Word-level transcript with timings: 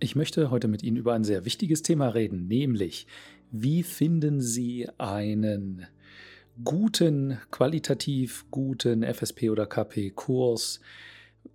Ich 0.00 0.14
möchte 0.14 0.52
heute 0.52 0.68
mit 0.68 0.84
Ihnen 0.84 0.96
über 0.96 1.14
ein 1.14 1.24
sehr 1.24 1.44
wichtiges 1.44 1.82
Thema 1.82 2.08
reden, 2.10 2.46
nämlich 2.46 3.08
wie 3.50 3.82
finden 3.82 4.40
Sie 4.40 4.88
einen 4.96 5.88
guten, 6.64 7.38
qualitativ 7.50 8.44
guten 8.52 9.02
FSP 9.02 9.50
oder 9.50 9.66
KP-Kurs? 9.66 10.80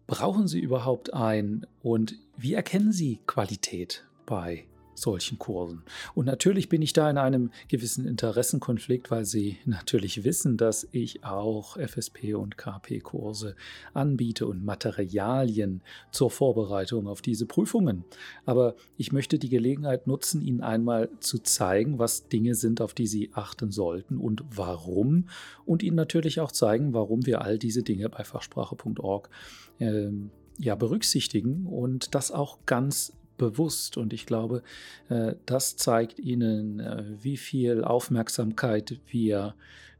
Brauchen 0.07 0.49
Sie 0.49 0.59
überhaupt 0.59 1.13
einen 1.13 1.65
und 1.81 2.17
wie 2.35 2.53
erkennen 2.53 2.91
Sie 2.91 3.21
Qualität 3.27 4.03
bei 4.25 4.65
solchen 4.95 5.39
Kursen. 5.39 5.83
Und 6.15 6.25
natürlich 6.25 6.69
bin 6.69 6.81
ich 6.81 6.93
da 6.93 7.09
in 7.09 7.17
einem 7.17 7.51
gewissen 7.67 8.07
Interessenkonflikt, 8.07 9.11
weil 9.11 9.25
Sie 9.25 9.57
natürlich 9.65 10.23
wissen, 10.23 10.57
dass 10.57 10.87
ich 10.91 11.23
auch 11.23 11.77
FSP 11.77 12.35
und 12.35 12.57
KP-Kurse 12.57 13.55
anbiete 13.93 14.47
und 14.47 14.63
Materialien 14.63 15.81
zur 16.11 16.31
Vorbereitung 16.31 17.07
auf 17.07 17.21
diese 17.21 17.45
Prüfungen. 17.45 18.03
Aber 18.45 18.75
ich 18.97 19.11
möchte 19.11 19.39
die 19.39 19.49
Gelegenheit 19.49 20.07
nutzen, 20.07 20.41
Ihnen 20.41 20.61
einmal 20.61 21.09
zu 21.19 21.39
zeigen, 21.39 21.99
was 21.99 22.27
Dinge 22.27 22.55
sind, 22.55 22.81
auf 22.81 22.93
die 22.93 23.07
Sie 23.07 23.31
achten 23.33 23.71
sollten 23.71 24.17
und 24.17 24.43
warum. 24.49 25.29
Und 25.65 25.83
Ihnen 25.83 25.95
natürlich 25.95 26.39
auch 26.39 26.51
zeigen, 26.51 26.93
warum 26.93 27.25
wir 27.25 27.41
all 27.41 27.57
diese 27.57 27.83
Dinge 27.83 28.09
bei 28.09 28.23
fachsprache.org 28.23 29.29
äh, 29.79 30.09
ja, 30.59 30.75
berücksichtigen 30.75 31.65
und 31.65 32.15
das 32.15 32.31
auch 32.31 32.59
ganz 32.65 33.13
bewusst. 33.37 33.97
Und 33.97 34.13
ich 34.13 34.25
glaube, 34.25 34.63
äh, 35.09 35.33
das 35.45 35.75
zeigt 35.77 36.19
Ihnen, 36.19 36.79
äh, 36.79 37.03
wie 37.21 37.37
viel 37.37 37.83
Aufmerksamkeit 37.83 38.99
wir 39.07 39.55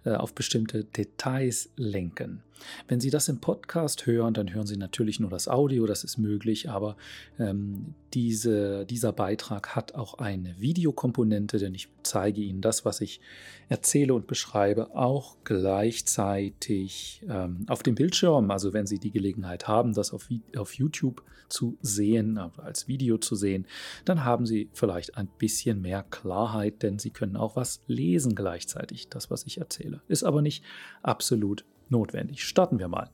äh, 0.06 0.12
auf 0.12 0.34
bestimmte 0.34 0.84
Details 0.84 1.70
lenken. 1.76 2.44
Wenn 2.88 3.00
Sie 3.00 3.10
das 3.10 3.30
im 3.30 3.40
Podcast 3.40 4.06
hören, 4.06 4.34
dann 4.34 4.54
hören 4.54 4.68
Sie 4.68 4.78
natürlich 4.78 5.20
nur 5.20 5.30
das 5.30 5.48
Audio, 5.48 5.86
das 5.86 6.04
ist 6.04 6.18
möglich, 6.18 6.70
aber 6.70 6.98
ähm, 7.40 7.96
diese, 8.14 8.86
dieser 8.86 9.12
Beitrag 9.12 9.76
hat 9.76 9.96
auch 9.96 10.16
eine 10.16 10.60
Videokomponente, 10.60 11.58
denn 11.58 11.74
ich 11.74 11.90
zeige 12.04 12.42
Ihnen 12.42 12.62
das, 12.62 12.86
was 12.86 13.02
ich 13.02 13.22
erzähle 13.70 14.14
und 14.14 14.28
beschreibe, 14.28 14.96
auch 14.96 15.38
gleichzeitig 15.44 17.24
ähm, 17.30 17.66
auf 17.68 17.84
dem 17.84 17.96
Bildschirm. 17.96 18.52
Also 18.52 18.74
wenn 18.74 18.86
Sie 18.86 19.00
die 19.00 19.12
Gelegenheit 19.12 19.68
haben, 19.68 19.94
das 19.94 20.14
auf, 20.14 20.30
auf 20.56 20.74
YouTube 20.76 21.24
zu 21.50 21.78
sehen, 21.82 22.38
als 22.38 22.88
Video 22.88 23.18
zu 23.18 23.36
sehen, 23.36 23.68
dann 24.06 24.24
haben 24.24 24.46
Sie 24.46 24.70
vielleicht 24.74 25.18
ein 25.18 25.28
bisschen 25.38 25.82
mehr 25.82 26.04
Klarheit, 26.04 26.84
denn 26.84 27.00
Sie 27.00 27.12
können 27.12 27.38
auch 27.38 27.56
was 27.56 27.82
lesen 27.88 28.36
gleichzeitig, 28.36 29.10
das, 29.10 29.30
was 29.30 29.46
ich 29.46 29.60
erzähle. 29.60 30.02
Ist 30.08 30.24
aber 30.24 30.42
nicht 30.42 30.64
absolut 31.02 31.66
notwendig. 31.90 32.44
Starten 32.44 32.80
wir 32.80 32.88
mal. 32.88 33.10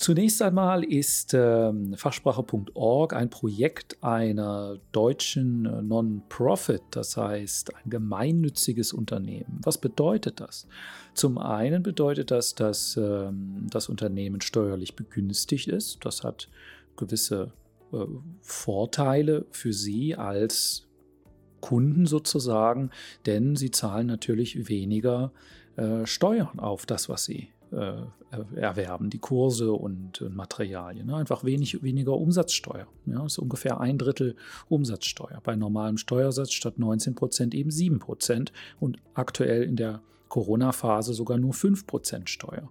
Zunächst 0.00 0.40
einmal 0.40 0.82
ist 0.82 1.34
ähm, 1.34 1.92
Fachsprache.org 1.94 3.12
ein 3.12 3.28
Projekt 3.28 4.02
einer 4.02 4.78
deutschen 4.92 5.66
äh, 5.66 5.82
Non-Profit, 5.82 6.80
das 6.92 7.18
heißt 7.18 7.76
ein 7.76 7.90
gemeinnütziges 7.90 8.94
Unternehmen. 8.94 9.60
Was 9.62 9.76
bedeutet 9.76 10.40
das? 10.40 10.66
Zum 11.12 11.36
einen 11.36 11.82
bedeutet 11.82 12.30
das, 12.30 12.54
dass 12.54 12.96
ähm, 12.96 13.66
das 13.68 13.90
Unternehmen 13.90 14.40
steuerlich 14.40 14.96
begünstigt 14.96 15.68
ist. 15.68 15.98
Das 16.06 16.24
hat 16.24 16.48
gewisse 16.96 17.52
äh, 17.92 17.98
Vorteile 18.40 19.44
für 19.50 19.74
Sie 19.74 20.16
als 20.16 20.88
Kunden 21.60 22.06
sozusagen, 22.06 22.88
denn 23.26 23.54
Sie 23.54 23.70
zahlen 23.70 24.06
natürlich 24.06 24.66
weniger 24.70 25.30
äh, 25.34 25.59
Steuern 26.04 26.58
auf 26.58 26.86
das, 26.86 27.08
was 27.08 27.24
Sie 27.24 27.50
äh, 27.72 28.02
erwerben, 28.54 29.10
die 29.10 29.18
Kurse 29.18 29.72
und, 29.72 30.22
und 30.22 30.36
Materialien. 30.36 31.06
Ne? 31.06 31.16
Einfach 31.16 31.44
wenig, 31.44 31.82
weniger 31.82 32.16
Umsatzsteuer. 32.16 32.86
Ja? 33.06 33.22
Das 33.22 33.32
ist 33.32 33.38
ungefähr 33.38 33.80
ein 33.80 33.98
Drittel 33.98 34.36
Umsatzsteuer. 34.68 35.40
Bei 35.42 35.56
normalem 35.56 35.96
Steuersatz 35.96 36.52
statt 36.52 36.78
19 36.78 37.14
Prozent 37.14 37.54
eben 37.54 37.70
7 37.70 37.98
Prozent 37.98 38.52
und 38.78 38.98
aktuell 39.14 39.62
in 39.62 39.76
der 39.76 40.00
Corona-Phase 40.28 41.14
sogar 41.14 41.38
nur 41.38 41.52
5 41.52 41.86
Prozent 41.86 42.30
Steuer. 42.30 42.70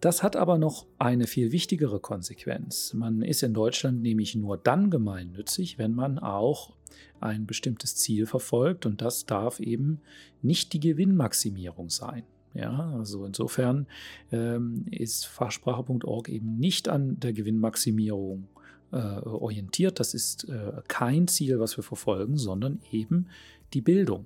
Das 0.00 0.22
hat 0.22 0.36
aber 0.36 0.58
noch 0.58 0.86
eine 0.98 1.26
viel 1.26 1.52
wichtigere 1.52 2.00
Konsequenz. 2.00 2.92
Man 2.92 3.22
ist 3.22 3.42
in 3.42 3.54
Deutschland 3.54 4.02
nämlich 4.02 4.34
nur 4.34 4.58
dann 4.58 4.90
gemeinnützig, 4.90 5.78
wenn 5.78 5.94
man 5.94 6.18
auch 6.18 6.74
ein 7.20 7.46
bestimmtes 7.46 7.96
Ziel 7.96 8.26
verfolgt 8.26 8.84
und 8.84 9.00
das 9.00 9.26
darf 9.26 9.60
eben 9.60 10.00
nicht 10.42 10.72
die 10.72 10.80
Gewinnmaximierung 10.80 11.88
sein. 11.88 12.24
Ja, 12.54 12.94
also 12.94 13.26
insofern 13.26 13.86
ähm, 14.32 14.86
ist 14.90 15.26
Fachsprache.org 15.26 16.28
eben 16.28 16.56
nicht 16.56 16.88
an 16.88 17.20
der 17.20 17.34
Gewinnmaximierung 17.34 18.48
äh, 18.92 18.96
orientiert. 18.96 20.00
Das 20.00 20.14
ist 20.14 20.48
äh, 20.48 20.72
kein 20.88 21.28
Ziel, 21.28 21.58
was 21.58 21.76
wir 21.76 21.84
verfolgen, 21.84 22.38
sondern 22.38 22.80
eben 22.90 23.26
die 23.74 23.82
Bildung. 23.82 24.24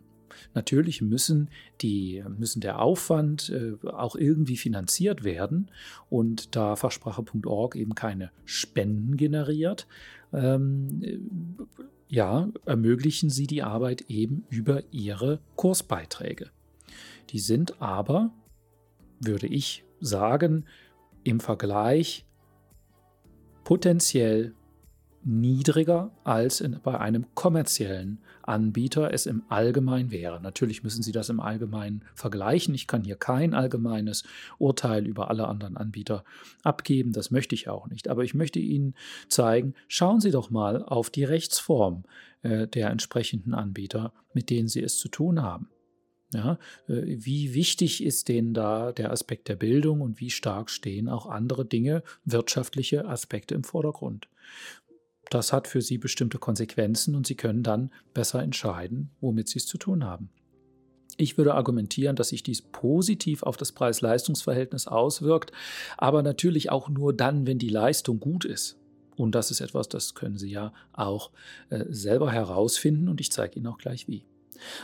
Natürlich 0.55 1.03
müssen, 1.03 1.51
die, 1.81 2.23
müssen 2.39 2.61
der 2.61 2.81
Aufwand 2.81 3.51
äh, 3.51 3.87
auch 3.87 4.17
irgendwie 4.17 4.57
finanziert 4.57 5.25
werden 5.25 5.71
und 6.09 6.57
da 6.57 6.77
Fachsprache.org 6.77 7.77
eben 7.77 7.95
keine 7.95 8.31
Spenden 8.45 9.17
generiert, 9.17 9.87
ähm, 10.33 11.03
äh, 11.03 11.19
ja, 12.09 12.49
ermöglichen 12.67 13.31
sie 13.31 13.47
die 13.47 13.63
Arbeit 13.63 14.03
eben 14.09 14.45
über 14.51 14.83
ihre 14.91 15.39
Kursbeiträge. 15.55 16.51
Die 17.31 17.39
sind 17.39 17.81
aber, 17.81 18.33
würde 19.21 19.47
ich 19.47 19.85
sagen, 20.01 20.65
im 21.23 21.39
Vergleich 21.39 22.27
potenziell 23.63 24.55
niedriger 25.23 26.11
als 26.25 26.61
in, 26.61 26.79
bei 26.83 26.99
einem 26.99 27.27
kommerziellen 27.35 28.21
Anbieter 28.43 29.13
es 29.13 29.27
im 29.27 29.43
Allgemeinen 29.49 30.11
wäre. 30.11 30.41
Natürlich 30.41 30.83
müssen 30.83 31.03
Sie 31.03 31.13
das 31.13 31.29
im 31.29 31.41
Allgemeinen 31.41 32.05
vergleichen. 32.15 32.75
Ich 32.75 32.87
kann 32.87 33.05
hier 33.05 33.17
kein 33.17 33.55
allgemeines 33.55 34.25
Urteil 34.59 35.07
über 35.07 35.31
alle 35.31 35.47
anderen 35.47 35.77
Anbieter 35.77 36.25
abgeben. 36.63 37.13
Das 37.13 37.31
möchte 37.31 37.55
ich 37.55 37.69
auch 37.69 37.89
nicht. 37.89 38.09
Aber 38.09 38.25
ich 38.25 38.35
möchte 38.35 38.59
Ihnen 38.59 38.95
zeigen, 39.29 39.75
schauen 39.89 40.21
Sie 40.21 40.31
doch 40.31 40.51
mal 40.51 40.83
auf 40.83 41.11
die 41.11 41.25
Rechtsform 41.25 42.05
äh, 42.43 42.67
der 42.67 42.91
entsprechenden 42.91 43.55
Anbieter, 43.55 44.13
mit 44.33 44.51
denen 44.51 44.69
Sie 44.69 44.83
es 44.83 44.99
zu 44.99 45.09
tun 45.09 45.43
haben. 45.43 45.69
Ja, 46.33 46.59
äh, 46.89 47.03
wie 47.07 47.55
wichtig 47.55 48.05
ist 48.05 48.29
denen 48.29 48.55
da 48.55 48.93
der 48.93 49.11
Aspekt 49.11 49.49
der 49.49 49.57
Bildung 49.57 50.01
und 50.01 50.21
wie 50.21 50.31
stark 50.31 50.71
stehen 50.71 51.09
auch 51.09 51.27
andere 51.27 51.65
Dinge, 51.65 52.03
wirtschaftliche 52.25 53.07
Aspekte 53.07 53.55
im 53.55 53.65
Vordergrund? 53.65 54.29
Das 55.31 55.53
hat 55.53 55.69
für 55.69 55.81
sie 55.81 55.97
bestimmte 55.97 56.39
Konsequenzen 56.39 57.15
und 57.15 57.27
sie 57.27 57.37
können 57.37 57.63
dann 57.63 57.91
besser 58.13 58.43
entscheiden, 58.43 59.11
womit 59.21 59.49
sie 59.49 59.61
es 59.61 59.67
zu 59.67 59.79
tun 59.79 60.05
haben. 60.05 60.29
Ich 61.17 61.39
würde 61.39 61.55
argumentieren, 61.55 62.17
dass 62.17 62.31
sich 62.31 62.43
dies 62.43 62.63
positiv 62.63 63.43
auf 63.43 63.57
das 63.57 63.73
Preis-Leistungs-Verhältnis 63.73 64.87
auswirkt, 64.87 65.53
aber 65.99 66.23
natürlich 66.23 66.71
auch 66.71 66.89
nur 66.89 67.15
dann, 67.15 67.47
wenn 67.47 67.59
die 67.59 67.69
Leistung 67.69 68.21
gut 68.21 68.45
ist. 68.45 68.77
Und 69.17 69.35
das 69.35 69.51
ist 69.51 69.61
etwas, 69.61 69.89
das 69.89 70.15
können 70.15 70.39
Sie 70.39 70.51
ja 70.51 70.73
auch 70.93 71.31
äh, 71.69 71.85
selber 71.91 72.33
herausfinden 72.33 73.09
und 73.09 73.21
ich 73.21 73.31
zeige 73.31 73.57
Ihnen 73.57 73.67
auch 73.67 73.79
gleich 73.79 74.09
wie. 74.09 74.25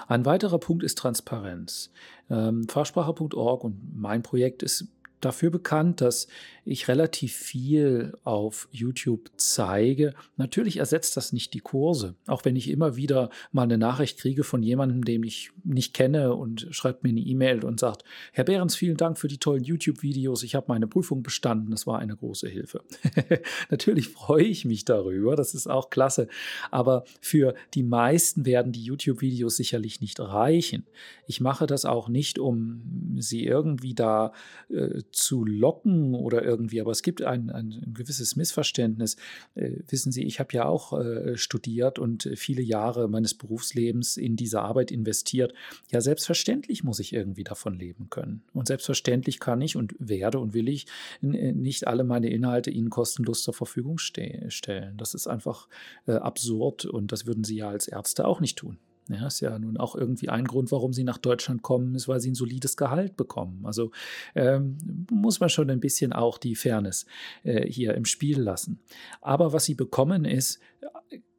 Ein 0.09 0.25
weiterer 0.25 0.59
Punkt 0.59 0.84
ist 0.84 0.99
Transparenz. 0.99 1.91
Ähm, 2.31 2.69
Fachsprache.org 2.69 3.65
und 3.65 3.97
mein 3.97 4.23
Projekt 4.23 4.63
ist 4.63 4.89
dafür 5.26 5.50
bekannt, 5.50 6.00
dass 6.00 6.28
ich 6.64 6.88
relativ 6.88 7.34
viel 7.34 8.16
auf 8.25 8.69
YouTube 8.72 9.31
zeige. 9.37 10.14
Natürlich 10.37 10.78
ersetzt 10.78 11.16
das 11.16 11.32
nicht 11.32 11.54
die 11.54 11.60
Kurse, 11.60 12.16
auch 12.26 12.44
wenn 12.44 12.56
ich 12.56 12.69
immer 12.69 12.97
wieder 12.97 13.31
mal 13.53 13.62
eine 13.62 13.78
Nachricht 13.78 14.19
kriege 14.19 14.42
von 14.42 14.62
jemandem, 14.62 15.04
den 15.04 15.22
ich 15.22 15.53
nicht 15.62 15.94
kenne 15.94 16.34
und 16.34 16.66
schreibt 16.70 17.04
mir 17.04 17.10
eine 17.10 17.20
E-Mail 17.20 17.65
und 17.65 17.78
sagt, 17.78 18.03
Herr 18.32 18.44
Behrens, 18.44 18.75
vielen 18.75 18.97
Dank 18.97 19.16
für 19.19 19.28
die 19.28 19.38
tollen 19.38 19.62
YouTube-Videos. 19.62 20.42
Ich 20.42 20.54
habe 20.56 20.66
meine 20.69 20.88
Prüfung 20.88 21.22
bestanden. 21.22 21.70
Das 21.70 21.86
war 21.86 22.00
eine 22.00 22.16
große 22.16 22.48
Hilfe. 22.48 22.82
Natürlich 23.70 24.09
freue 24.09 24.44
ich 24.44 24.65
mich 24.65 24.84
darüber. 24.84 25.36
Das 25.36 25.54
ist 25.54 25.68
auch 25.68 25.91
klasse. 25.91 26.27
Aber 26.71 27.04
für 27.21 27.54
die 27.74 27.84
meisten 27.84 28.45
werden 28.45 28.72
die 28.72 28.83
YouTube-Videos 28.83 29.56
sicherlich 29.56 30.01
nicht 30.01 30.18
reichen. 30.18 30.86
Ich 31.28 31.41
mache 31.41 31.66
das 31.66 31.84
auch 31.84 32.09
nicht, 32.09 32.39
um 32.39 33.16
sie 33.18 33.45
irgendwie 33.45 33.95
da 33.95 34.33
äh, 34.68 35.03
zu 35.16 35.45
locken 35.45 36.15
oder 36.15 36.45
irgendwie, 36.45 36.80
aber 36.80 36.91
es 36.91 37.03
gibt 37.03 37.22
ein, 37.22 37.51
ein 37.51 37.92
gewisses 37.95 38.36
Missverständnis. 38.36 39.16
Äh, 39.54 39.78
wissen 39.89 40.13
Sie, 40.13 40.24
ich 40.24 40.41
habe 40.41 40.53
ja 40.53 40.66
auch 40.66 40.92
äh, 40.92 41.36
studiert 41.36 41.98
und 41.98 42.30
viele 42.36 42.63
Jahre 42.63 43.09
meines 43.09 43.34
Berufslebens 43.34 44.16
in 44.16 44.36
diese 44.36 44.60
Arbeit 44.60 44.91
investiert. 44.91 45.54
Ja, 45.91 46.01
selbstverständlich 46.01 46.84
muss 46.84 47.01
ich 47.01 47.13
irgendwie 47.13 47.45
davon 47.45 47.78
leben 47.78 48.09
können. 48.10 48.42
Und 48.53 48.68
selbstverständlich 48.68 49.41
kann 49.41 49.60
ich 49.60 49.77
und 49.77 49.95
werde 49.98 50.39
und 50.39 50.54
will 50.54 50.68
ich 50.68 50.86
äh, 51.22 51.53
nicht 51.53 51.86
alle 51.86 52.04
meine 52.04 52.30
Inhalte 52.30 52.71
Ihnen 52.71 52.91
kostenlos 52.91 53.42
zur 53.42 53.54
Verfügung 53.54 53.98
ste 53.98 54.47
stellen. 54.48 54.97
Das 54.97 55.15
ist 55.15 55.27
einfach 55.27 55.68
äh, 56.07 56.13
absurd 56.13 56.84
und 56.84 57.13
das 57.13 57.27
würden 57.27 57.45
Sie 57.45 57.57
ja 57.57 57.68
als 57.68 57.89
Ärzte 57.89 58.27
auch 58.27 58.41
nicht 58.41 58.59
tun. 58.59 58.78
Ja, 59.08 59.26
ist 59.26 59.41
ja 59.41 59.58
nun 59.58 59.76
auch 59.76 59.94
irgendwie 59.94 60.28
ein 60.28 60.47
Grund, 60.47 60.72
warum 60.72 60.92
sie 60.92 61.04
nach 61.04 61.18
Deutschland 61.18 61.62
kommen, 61.62 61.94
ist, 61.94 62.08
weil 62.08 62.20
sie 62.20 62.30
ein 62.30 62.34
solides 62.34 62.76
Gehalt 62.76 63.16
bekommen. 63.16 63.64
Also 63.64 63.92
ähm, 64.34 64.78
muss 65.10 65.38
man 65.38 65.48
schon 65.48 65.70
ein 65.70 65.80
bisschen 65.80 66.12
auch 66.12 66.38
die 66.38 66.56
Fairness 66.56 67.06
äh, 67.44 67.66
hier 67.70 67.94
im 67.94 68.04
Spiel 68.04 68.41
lassen. 68.41 68.80
Aber 69.20 69.53
was 69.53 69.64
sie 69.64 69.74
bekommen, 69.74 70.24
ist 70.24 70.60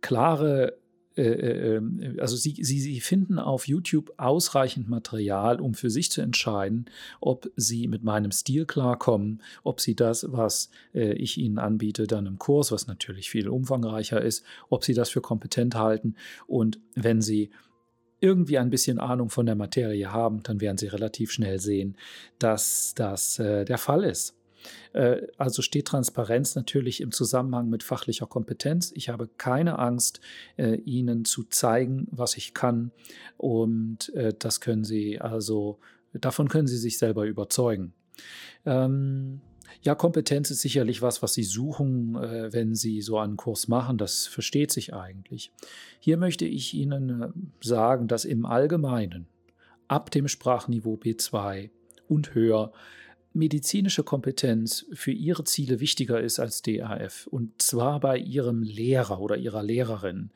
klare 0.01 0.77
äh, 1.17 1.23
äh, 1.23 1.75
ähm, 1.75 2.17
also 2.19 2.35
sie, 2.35 2.55
sie, 2.61 2.79
sie 2.79 2.99
finden 2.99 3.39
auf 3.39 3.67
YouTube 3.67 4.13
ausreichend 4.17 4.87
Material, 4.87 5.59
um 5.59 5.73
für 5.73 5.89
sich 5.89 6.11
zu 6.11 6.21
entscheiden, 6.21 6.85
ob 7.19 7.51
sie 7.55 7.87
mit 7.87 8.03
meinem 8.03 8.31
Stil 8.31 8.65
klarkommen, 8.65 9.41
ob 9.63 9.81
sie 9.81 9.95
das, 9.95 10.31
was 10.31 10.69
äh, 10.93 11.13
ich 11.13 11.37
ihnen 11.37 11.57
anbiete, 11.57 12.05
dann 12.05 12.27
im 12.27 12.37
Kurs, 12.37 12.71
was 12.71 12.85
natürlich 12.85 13.29
viel 13.29 13.49
umfangreicher 13.49 14.21
ist, 14.21 14.45
ob 14.69 14.83
sie 14.83 14.93
das 14.93 15.09
für 15.09 15.21
kompetent 15.21 15.75
halten. 15.75 16.15
Und 16.45 16.79
wenn 16.93 17.21
sie 17.21 17.49
irgendwie 18.19 18.57
ein 18.57 18.69
bisschen 18.69 18.99
Ahnung 18.99 19.29
von 19.29 19.45
der 19.45 19.55
Materie 19.55 20.11
haben, 20.11 20.43
dann 20.43 20.61
werden 20.61 20.77
sie 20.77 20.87
relativ 20.87 21.31
schnell 21.31 21.59
sehen, 21.59 21.97
dass 22.39 22.93
das 22.95 23.39
äh, 23.39 23.65
der 23.65 23.77
Fall 23.77 24.03
ist. 24.03 24.36
Äh, 24.93 25.27
also 25.37 25.61
steht 25.61 25.87
Transparenz 25.87 26.55
natürlich 26.55 27.01
im 27.01 27.11
Zusammenhang 27.11 27.69
mit 27.69 27.83
fachlicher 27.83 28.25
Kompetenz. 28.25 28.91
Ich 28.95 29.09
habe 29.09 29.29
keine 29.37 29.79
Angst, 29.79 30.19
äh, 30.57 30.75
Ihnen 30.75 31.25
zu 31.25 31.43
zeigen, 31.43 32.07
was 32.11 32.37
ich 32.37 32.53
kann. 32.53 32.91
Und 33.37 34.13
äh, 34.15 34.33
das 34.37 34.61
können 34.61 34.83
Sie 34.83 35.19
also, 35.19 35.79
davon 36.13 36.49
können 36.49 36.67
Sie 36.67 36.77
sich 36.77 36.97
selber 36.97 37.25
überzeugen. 37.25 37.93
Ähm, 38.65 39.41
ja, 39.81 39.95
Kompetenz 39.95 40.49
ist 40.49 40.61
sicherlich 40.61 41.01
was, 41.01 41.21
was 41.21 41.33
Sie 41.33 41.43
suchen, 41.43 42.15
wenn 42.15 42.73
Sie 42.73 43.01
so 43.01 43.19
einen 43.19 43.37
Kurs 43.37 43.67
machen. 43.67 43.97
Das 43.97 44.25
versteht 44.25 44.71
sich 44.71 44.93
eigentlich. 44.93 45.51
Hier 45.99 46.17
möchte 46.17 46.45
ich 46.45 46.73
Ihnen 46.73 47.51
sagen, 47.61 48.07
dass 48.07 48.25
im 48.25 48.45
Allgemeinen 48.45 49.27
ab 49.87 50.09
dem 50.09 50.27
Sprachniveau 50.27 50.95
B2 50.95 51.69
und 52.07 52.33
höher 52.33 52.71
medizinische 53.37 54.03
Kompetenz 54.03 54.85
für 54.93 55.11
ihre 55.11 55.43
Ziele 55.43 55.79
wichtiger 55.79 56.19
ist 56.19 56.39
als 56.39 56.61
DAF. 56.61 57.27
Und 57.27 57.61
zwar 57.61 57.99
bei 57.99 58.17
ihrem 58.17 58.63
Lehrer 58.63 59.21
oder 59.21 59.37
ihrer 59.37 59.63
Lehrerin. 59.63 60.31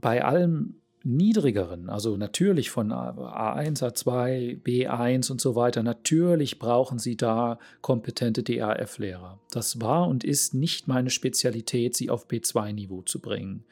Bei 0.00 0.24
allem 0.24 0.76
niedrigeren, 1.06 1.88
also 1.88 2.16
natürlich 2.16 2.70
von 2.70 2.90
A1, 2.90 3.80
A2, 3.80 4.60
B1 4.62 5.30
und 5.30 5.40
so 5.40 5.54
weiter, 5.54 5.84
natürlich 5.84 6.58
brauchen 6.58 6.98
Sie 6.98 7.16
da 7.16 7.60
kompetente 7.80 8.42
DAF-Lehrer. 8.42 9.38
Das 9.50 9.80
war 9.80 10.08
und 10.08 10.24
ist 10.24 10.54
nicht 10.54 10.88
meine 10.88 11.10
Spezialität, 11.10 11.96
sie 11.96 12.10
auf 12.10 12.26
B2-Niveau 12.28 13.02
zu 13.02 13.20
bringen. 13.20 13.64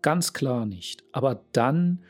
Ganz 0.00 0.32
klar 0.32 0.64
nicht. 0.64 1.04
Aber 1.12 1.44
dann 1.52 2.00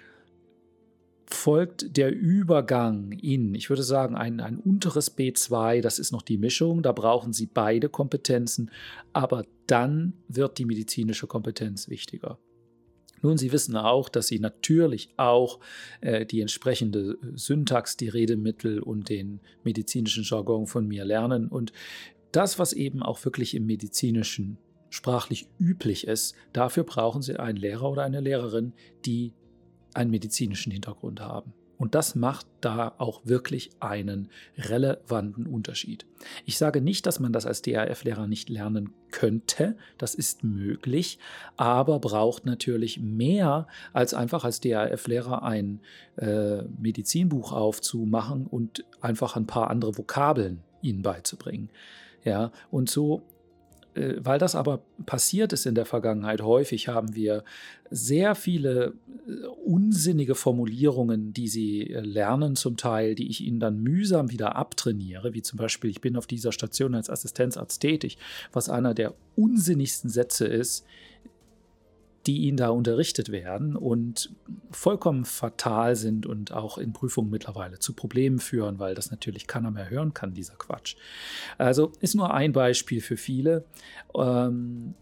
folgt 1.31 1.97
der 1.97 2.13
Übergang 2.13 3.13
in, 3.13 3.55
ich 3.55 3.71
würde 3.71 3.83
sagen, 3.83 4.17
ein, 4.17 4.41
ein 4.41 4.59
unteres 4.59 5.17
B2, 5.17 5.81
das 5.81 5.99
ist 5.99 6.13
noch 6.13 6.23
die 6.23 6.39
Mischung, 6.39 6.83
da 6.83 6.93
brauchen 6.93 7.33
Sie 7.33 7.47
beide 7.47 7.89
Kompetenzen, 7.89 8.71
aber 9.13 9.45
dann 9.67 10.15
wird 10.29 10.59
die 10.59 10.65
medizinische 10.65 11.27
Kompetenz 11.27 11.89
wichtiger. 11.89 12.39
Nun, 13.23 13.37
Sie 13.37 13.53
wissen 13.53 13.77
auch, 13.77 14.09
dass 14.09 14.29
Sie 14.29 14.39
natürlich 14.39 15.11
auch 15.17 15.61
äh, 16.01 16.25
die 16.25 16.41
entsprechende 16.41 17.19
Syntax, 17.35 17.97
die 17.97 18.09
Redemittel 18.09 18.81
und 18.81 19.09
den 19.09 19.41
medizinischen 19.63 20.25
Jargon 20.25 20.67
von 20.67 20.89
mir 20.89 21.05
lernen. 21.05 21.49
Und 21.49 21.73
das, 22.33 22.59
was 22.59 22.73
eben 22.73 23.03
auch 23.03 23.25
wirklich 23.25 23.55
im 23.55 23.67
medizinischen 23.67 24.59
sprachlich 24.89 25.49
üblich 25.59 26.07
ist, 26.07 26.35
dafür 26.53 26.85
brauchen 26.85 27.23
Sie 27.23 27.39
einen 27.39 27.59
Lehrer 27.59 27.91
oder 27.91 28.03
eine 28.03 28.21
Lehrerin, 28.21 28.73
die 29.05 29.35
einen 29.95 30.11
medizinischen 30.11 30.73
Hintergrund 30.73 31.21
haben. 31.21 31.53
Und 31.81 31.95
das 31.95 32.15
macht 32.15 32.47
da 32.61 32.93
auch 32.99 33.23
wirklich 33.25 33.71
einen 33.81 34.29
relevanten 34.59 35.47
Unterschied. 35.47 36.05
Ich 36.45 36.59
sage 36.59 36.83
nicht, 36.83 37.07
dass 37.07 37.21
man 37.21 37.33
das 37.33 37.47
als 37.47 37.63
DAF-Lehrer 37.63 38.27
nicht 38.27 38.51
lernen 38.51 38.93
könnte. 39.11 39.79
Das 39.97 40.15
ist 40.15 40.45
möglich, 40.45 41.19
aber 41.57 41.99
braucht 41.99 42.45
natürlich 42.45 43.01
mehr 43.01 43.67
als 43.95 44.13
einfach 44.13 44.45
als 44.45 44.61
DAF-Lehrer 44.61 45.43
ein 45.43 45.81
äh, 46.17 46.65
Medizinbuch 46.65 47.53
aufzumachen 47.53 48.47
und 48.47 48.85
einfach 49.01 49.37
ein 49.37 49.47
paar 49.47 49.71
andere 49.71 49.97
Vokabeln 49.97 50.63
ihnen 50.83 51.01
beizubringen. 51.01 51.71
Ja, 52.25 52.53
und 52.71 52.91
so 52.91 53.23
weil 54.21 54.39
das 54.39 54.55
aber 54.55 54.83
passiert 55.07 55.53
ist 55.53 55.67
in 55.67 55.75
der 55.75 55.87
Vergangenheit 55.87 56.43
häufig, 56.43 56.89
haben 56.89 57.15
wir 57.15 57.45
sehr 57.91 58.35
viele 58.37 58.95
äh, 59.27 59.47
unsinnige 59.65 60.35
Formulierungen, 60.35 61.33
die 61.33 61.49
sie 61.49 61.91
äh, 61.91 62.01
lernen 62.01 62.55
zum 62.55 62.77
Teil, 62.77 63.15
die 63.15 63.29
ich 63.29 63.41
ihnen 63.41 63.59
dann 63.59 63.83
mühsam 63.83 64.31
wieder 64.31 64.55
abtrainiere, 64.55 65.35
wie 65.35 65.43
zum 65.43 65.59
Beispiel, 65.59 65.91
ich 65.91 66.01
bin 66.01 66.17
auf 66.17 66.29
dieser 66.29 66.53
Station 66.53 66.95
als 66.95 67.11
Assistenzarzt 67.11 67.81
tätig, 67.81 68.17
was 68.53 68.69
einer 68.69 68.95
der 68.95 69.15
unsinnigsten 69.35 70.09
Sätze 70.09 70.47
ist, 70.47 70.87
die 72.27 72.39
ihnen 72.43 72.57
da 72.57 72.69
unterrichtet 72.69 73.31
werden 73.31 73.77
und 73.77 74.31
vollkommen 74.71 75.25
fatal 75.25 75.97
sind 75.97 76.27
und 76.27 76.53
auch 76.53 76.77
in 76.77 76.93
Prüfungen 76.93 77.31
mittlerweile 77.31 77.79
zu 77.79 77.95
Problemen 77.95 78.39
führen, 78.39 78.79
weil 78.79 78.95
das 78.95 79.11
natürlich 79.11 79.47
keiner 79.47 79.71
mehr 79.71 79.89
hören 79.89 80.13
kann, 80.13 80.35
dieser 80.35 80.55
Quatsch. 80.55 80.97
Also 81.57 81.93
ist 82.01 82.15
nur 82.15 82.35
ein 82.35 82.53
Beispiel 82.53 83.01
für 83.01 83.17
viele. 83.17 83.65
Ähm, 84.15 84.95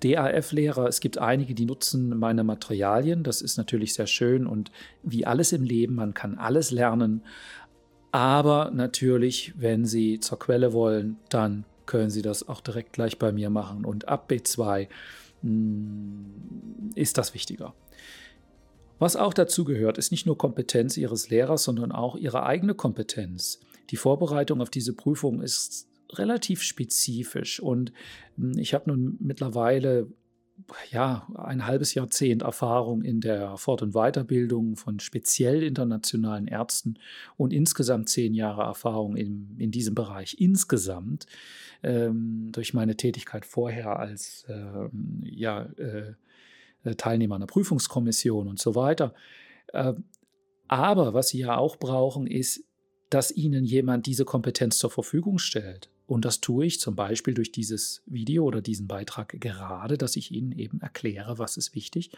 DAF-Lehrer, 0.00 0.88
es 0.88 1.00
gibt 1.00 1.18
einige, 1.18 1.54
die 1.54 1.64
nutzen 1.64 2.18
meine 2.18 2.44
Materialien. 2.44 3.22
Das 3.22 3.40
ist 3.40 3.56
natürlich 3.56 3.94
sehr 3.94 4.06
schön 4.06 4.46
und 4.46 4.70
wie 5.02 5.24
alles 5.24 5.52
im 5.52 5.62
Leben, 5.62 5.94
man 5.94 6.14
kann 6.14 6.36
alles 6.36 6.70
lernen. 6.70 7.22
Aber 8.10 8.70
natürlich, 8.72 9.54
wenn 9.56 9.84
Sie 9.84 10.20
zur 10.20 10.38
Quelle 10.38 10.72
wollen, 10.72 11.16
dann 11.28 11.64
können 11.86 12.10
Sie 12.10 12.22
das 12.22 12.48
auch 12.48 12.60
direkt 12.60 12.92
gleich 12.92 13.18
bei 13.18 13.32
mir 13.32 13.50
machen. 13.50 13.84
Und 13.84 14.08
ab 14.08 14.30
B2 14.30 14.80
hm, 14.82 14.88
ist 16.94 17.18
das 17.18 17.34
wichtiger. 17.34 17.74
Was 18.98 19.16
auch 19.16 19.34
dazu 19.34 19.64
gehört, 19.64 19.98
ist 19.98 20.10
nicht 20.10 20.26
nur 20.26 20.38
Kompetenz 20.38 20.96
Ihres 20.96 21.28
Lehrers, 21.28 21.64
sondern 21.64 21.92
auch 21.92 22.16
Ihre 22.16 22.44
eigene 22.44 22.74
Kompetenz. 22.74 23.60
Die 23.90 23.96
Vorbereitung 23.96 24.60
auf 24.60 24.70
diese 24.70 24.94
Prüfung 24.94 25.42
ist 25.42 25.86
relativ 26.12 26.62
spezifisch 26.62 27.60
und 27.60 27.92
hm, 28.36 28.58
ich 28.58 28.74
habe 28.74 28.90
nun 28.90 29.16
mittlerweile 29.20 30.08
ja, 30.90 31.26
ein 31.34 31.66
halbes 31.66 31.94
Jahrzehnt 31.94 32.42
Erfahrung 32.42 33.02
in 33.02 33.20
der 33.20 33.56
Fort- 33.56 33.82
und 33.82 33.92
Weiterbildung 33.92 34.76
von 34.76 35.00
speziell 35.00 35.62
internationalen 35.62 36.46
Ärzten 36.48 36.98
und 37.36 37.52
insgesamt 37.52 38.08
zehn 38.08 38.34
Jahre 38.34 38.62
Erfahrung 38.62 39.16
in, 39.16 39.56
in 39.58 39.70
diesem 39.70 39.94
Bereich 39.94 40.36
insgesamt 40.38 41.26
ähm, 41.82 42.50
durch 42.52 42.74
meine 42.74 42.96
Tätigkeit 42.96 43.44
vorher 43.44 43.98
als 43.98 44.46
ähm, 44.48 45.22
ja, 45.24 45.62
äh, 45.76 46.14
Teilnehmer 46.96 47.36
einer 47.36 47.46
Prüfungskommission 47.46 48.48
und 48.48 48.58
so 48.58 48.74
weiter. 48.74 49.14
Äh, 49.72 49.94
aber 50.68 51.14
was 51.14 51.28
Sie 51.28 51.38
ja 51.38 51.56
auch 51.56 51.76
brauchen, 51.76 52.26
ist, 52.26 52.64
dass 53.10 53.30
Ihnen 53.30 53.64
jemand 53.64 54.06
diese 54.06 54.24
Kompetenz 54.24 54.78
zur 54.78 54.90
Verfügung 54.90 55.38
stellt. 55.38 55.90
Und 56.06 56.24
das 56.24 56.40
tue 56.40 56.66
ich 56.66 56.80
zum 56.80 56.94
Beispiel 56.94 57.34
durch 57.34 57.50
dieses 57.50 58.02
Video 58.06 58.44
oder 58.44 58.62
diesen 58.62 58.86
Beitrag 58.86 59.40
gerade, 59.40 59.98
dass 59.98 60.14
ich 60.16 60.30
Ihnen 60.30 60.52
eben 60.52 60.80
erkläre, 60.80 61.38
was 61.38 61.56
ist 61.56 61.74
wichtig. 61.74 62.10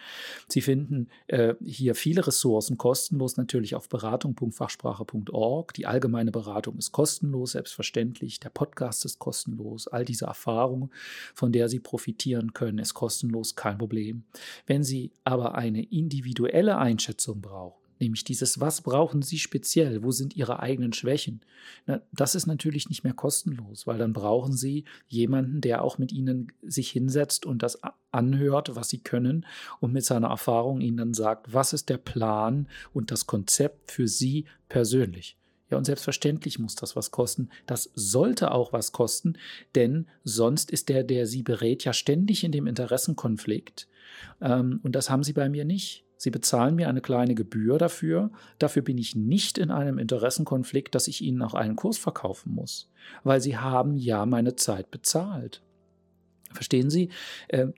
Sie 0.46 0.60
finden 0.60 1.08
äh, 1.26 1.54
hier 1.64 1.94
viele 1.94 2.26
Ressourcen 2.26 2.76
kostenlos, 2.76 3.38
natürlich 3.38 3.74
auf 3.74 3.88
beratung.fachsprache.org. 3.88 5.72
Die 5.72 5.86
allgemeine 5.86 6.30
Beratung 6.30 6.76
ist 6.76 6.92
kostenlos, 6.92 7.52
selbstverständlich. 7.52 8.40
Der 8.40 8.50
Podcast 8.50 9.06
ist 9.06 9.18
kostenlos. 9.18 9.88
All 9.88 10.04
diese 10.04 10.26
Erfahrungen, 10.26 10.90
von 11.34 11.52
der 11.52 11.68
Sie 11.68 11.80
profitieren 11.80 12.52
können, 12.52 12.78
ist 12.78 12.92
kostenlos, 12.92 13.56
kein 13.56 13.78
Problem. 13.78 14.24
Wenn 14.66 14.84
Sie 14.84 15.12
aber 15.24 15.54
eine 15.54 15.82
individuelle 15.82 16.76
Einschätzung 16.76 17.40
brauchen, 17.40 17.77
nämlich 18.00 18.24
dieses, 18.24 18.60
was 18.60 18.80
brauchen 18.82 19.22
Sie 19.22 19.38
speziell, 19.38 20.02
wo 20.02 20.10
sind 20.10 20.36
Ihre 20.36 20.60
eigenen 20.60 20.92
Schwächen, 20.92 21.40
Na, 21.86 22.00
das 22.12 22.34
ist 22.34 22.46
natürlich 22.46 22.88
nicht 22.88 23.04
mehr 23.04 23.12
kostenlos, 23.12 23.86
weil 23.86 23.98
dann 23.98 24.12
brauchen 24.12 24.52
Sie 24.52 24.84
jemanden, 25.06 25.60
der 25.60 25.82
auch 25.82 25.98
mit 25.98 26.12
Ihnen 26.12 26.52
sich 26.62 26.90
hinsetzt 26.90 27.46
und 27.46 27.62
das 27.62 27.80
anhört, 28.10 28.74
was 28.74 28.88
Sie 28.88 28.98
können 28.98 29.46
und 29.80 29.92
mit 29.92 30.04
seiner 30.04 30.28
Erfahrung 30.28 30.80
Ihnen 30.80 30.96
dann 30.96 31.14
sagt, 31.14 31.52
was 31.52 31.72
ist 31.72 31.88
der 31.88 31.98
Plan 31.98 32.68
und 32.92 33.10
das 33.10 33.26
Konzept 33.26 33.90
für 33.90 34.08
Sie 34.08 34.46
persönlich. 34.68 35.36
Ja, 35.70 35.76
und 35.76 35.84
selbstverständlich 35.84 36.58
muss 36.58 36.76
das 36.76 36.96
was 36.96 37.10
kosten. 37.10 37.50
Das 37.66 37.90
sollte 37.94 38.52
auch 38.52 38.72
was 38.72 38.92
kosten, 38.92 39.34
denn 39.74 40.06
sonst 40.24 40.70
ist 40.70 40.88
der, 40.88 41.04
der 41.04 41.26
Sie 41.26 41.42
berät, 41.42 41.84
ja 41.84 41.92
ständig 41.92 42.42
in 42.42 42.52
dem 42.52 42.66
Interessenkonflikt. 42.66 43.86
Ähm, 44.40 44.80
und 44.82 44.92
das 44.92 45.10
haben 45.10 45.22
Sie 45.22 45.34
bei 45.34 45.48
mir 45.48 45.64
nicht. 45.64 46.04
Sie 46.18 46.30
bezahlen 46.30 46.74
mir 46.74 46.88
eine 46.88 47.00
kleine 47.00 47.36
Gebühr 47.36 47.78
dafür. 47.78 48.30
Dafür 48.58 48.82
bin 48.82 48.98
ich 48.98 49.14
nicht 49.14 49.56
in 49.56 49.70
einem 49.70 49.98
Interessenkonflikt, 49.98 50.94
dass 50.94 51.06
ich 51.06 51.22
Ihnen 51.22 51.40
auch 51.42 51.54
einen 51.54 51.76
Kurs 51.76 51.96
verkaufen 51.96 52.52
muss, 52.52 52.90
weil 53.22 53.40
Sie 53.40 53.56
haben 53.56 53.96
ja 53.96 54.26
meine 54.26 54.56
Zeit 54.56 54.90
bezahlt. 54.90 55.62
Verstehen 56.52 56.90
Sie? 56.90 57.10
Äh, 57.46 57.68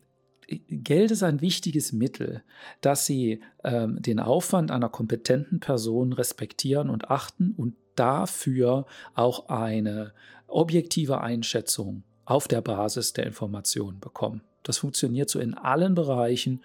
Geld 0.69 1.11
ist 1.11 1.23
ein 1.23 1.43
wichtiges 1.43 1.93
Mittel, 1.93 2.43
dass 2.81 3.05
Sie 3.05 3.41
äh, 3.63 3.87
den 3.89 4.19
Aufwand 4.19 4.71
einer 4.71 4.89
kompetenten 4.89 5.61
Person 5.61 6.15
respektieren 6.15 6.89
und 6.89 7.11
achten 7.11 7.53
und 7.57 7.77
dafür 7.95 8.87
auch 9.15 9.51
eine 9.51 10.15
objektive 10.47 11.21
Einschätzung 11.21 12.05
auf 12.25 12.49
der 12.49 12.63
Basis 12.63 13.13
der 13.13 13.27
Informationen 13.27 14.01
bekommen. 14.01 14.41
Das 14.63 14.79
funktioniert 14.79 15.29
so 15.29 15.39
in 15.39 15.55
allen 15.55 15.95
Bereichen 15.95 16.63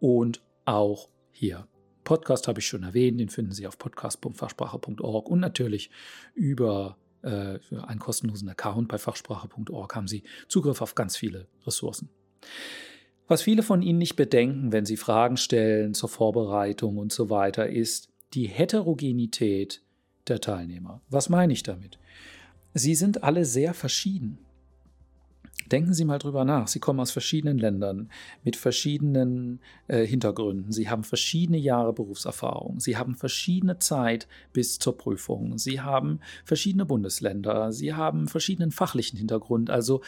und 0.00 0.40
auch 0.64 1.08
hier. 1.38 1.68
Podcast 2.04 2.48
habe 2.48 2.60
ich 2.60 2.66
schon 2.66 2.82
erwähnt, 2.82 3.20
den 3.20 3.28
finden 3.28 3.52
Sie 3.52 3.66
auf 3.66 3.78
podcast.fachsprache.org 3.78 5.28
und 5.28 5.40
natürlich 5.40 5.90
über 6.34 6.96
äh, 7.22 7.58
einen 7.70 8.00
kostenlosen 8.00 8.48
Account 8.48 8.88
bei 8.88 8.98
fachsprache.org 8.98 9.94
haben 9.94 10.08
Sie 10.08 10.24
Zugriff 10.48 10.80
auf 10.80 10.94
ganz 10.94 11.16
viele 11.16 11.46
Ressourcen. 11.64 12.08
Was 13.28 13.42
viele 13.42 13.62
von 13.62 13.82
Ihnen 13.82 13.98
nicht 13.98 14.16
bedenken, 14.16 14.72
wenn 14.72 14.84
Sie 14.84 14.96
Fragen 14.96 15.36
stellen 15.36 15.94
zur 15.94 16.08
Vorbereitung 16.08 16.96
und 16.96 17.12
so 17.12 17.30
weiter, 17.30 17.68
ist 17.68 18.08
die 18.34 18.46
Heterogenität 18.46 19.82
der 20.26 20.40
Teilnehmer. 20.40 21.02
Was 21.08 21.28
meine 21.28 21.52
ich 21.52 21.62
damit? 21.62 21.98
Sie 22.74 22.94
sind 22.94 23.22
alle 23.22 23.44
sehr 23.44 23.74
verschieden. 23.74 24.38
Denken 25.66 25.92
Sie 25.92 26.04
mal 26.04 26.18
drüber 26.18 26.44
nach. 26.44 26.66
Sie 26.68 26.78
kommen 26.78 27.00
aus 27.00 27.10
verschiedenen 27.10 27.58
Ländern 27.58 28.10
mit 28.42 28.56
verschiedenen 28.56 29.60
äh, 29.86 30.06
Hintergründen. 30.06 30.72
Sie 30.72 30.88
haben 30.88 31.04
verschiedene 31.04 31.58
Jahre 31.58 31.92
Berufserfahrung. 31.92 32.80
Sie 32.80 32.96
haben 32.96 33.14
verschiedene 33.14 33.78
Zeit 33.78 34.28
bis 34.52 34.78
zur 34.78 34.96
Prüfung. 34.96 35.58
Sie 35.58 35.80
haben 35.80 36.20
verschiedene 36.44 36.86
Bundesländer. 36.86 37.72
Sie 37.72 37.92
haben 37.92 38.28
verschiedenen 38.28 38.70
fachlichen 38.70 39.18
Hintergrund. 39.18 39.68
Also 39.68 40.00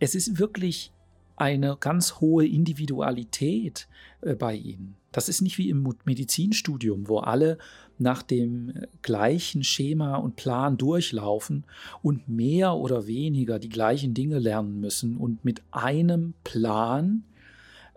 es 0.00 0.14
ist 0.14 0.38
wirklich 0.38 0.92
eine 1.36 1.76
ganz 1.78 2.20
hohe 2.20 2.46
Individualität 2.46 3.88
äh, 4.22 4.34
bei 4.34 4.54
ihnen. 4.54 4.96
Das 5.12 5.28
ist 5.28 5.40
nicht 5.40 5.58
wie 5.58 5.70
im 5.70 5.88
Medizinstudium, 6.04 7.08
wo 7.08 7.18
alle 7.18 7.58
nach 7.98 8.22
dem 8.22 8.70
äh, 8.70 8.86
gleichen 9.02 9.64
Schema 9.64 10.16
und 10.16 10.36
Plan 10.36 10.76
durchlaufen 10.76 11.64
und 12.02 12.28
mehr 12.28 12.74
oder 12.74 13.06
weniger 13.06 13.58
die 13.58 13.68
gleichen 13.68 14.14
Dinge 14.14 14.38
lernen 14.38 14.80
müssen 14.80 15.16
und 15.16 15.44
mit 15.44 15.62
einem 15.70 16.34
Plan 16.44 17.24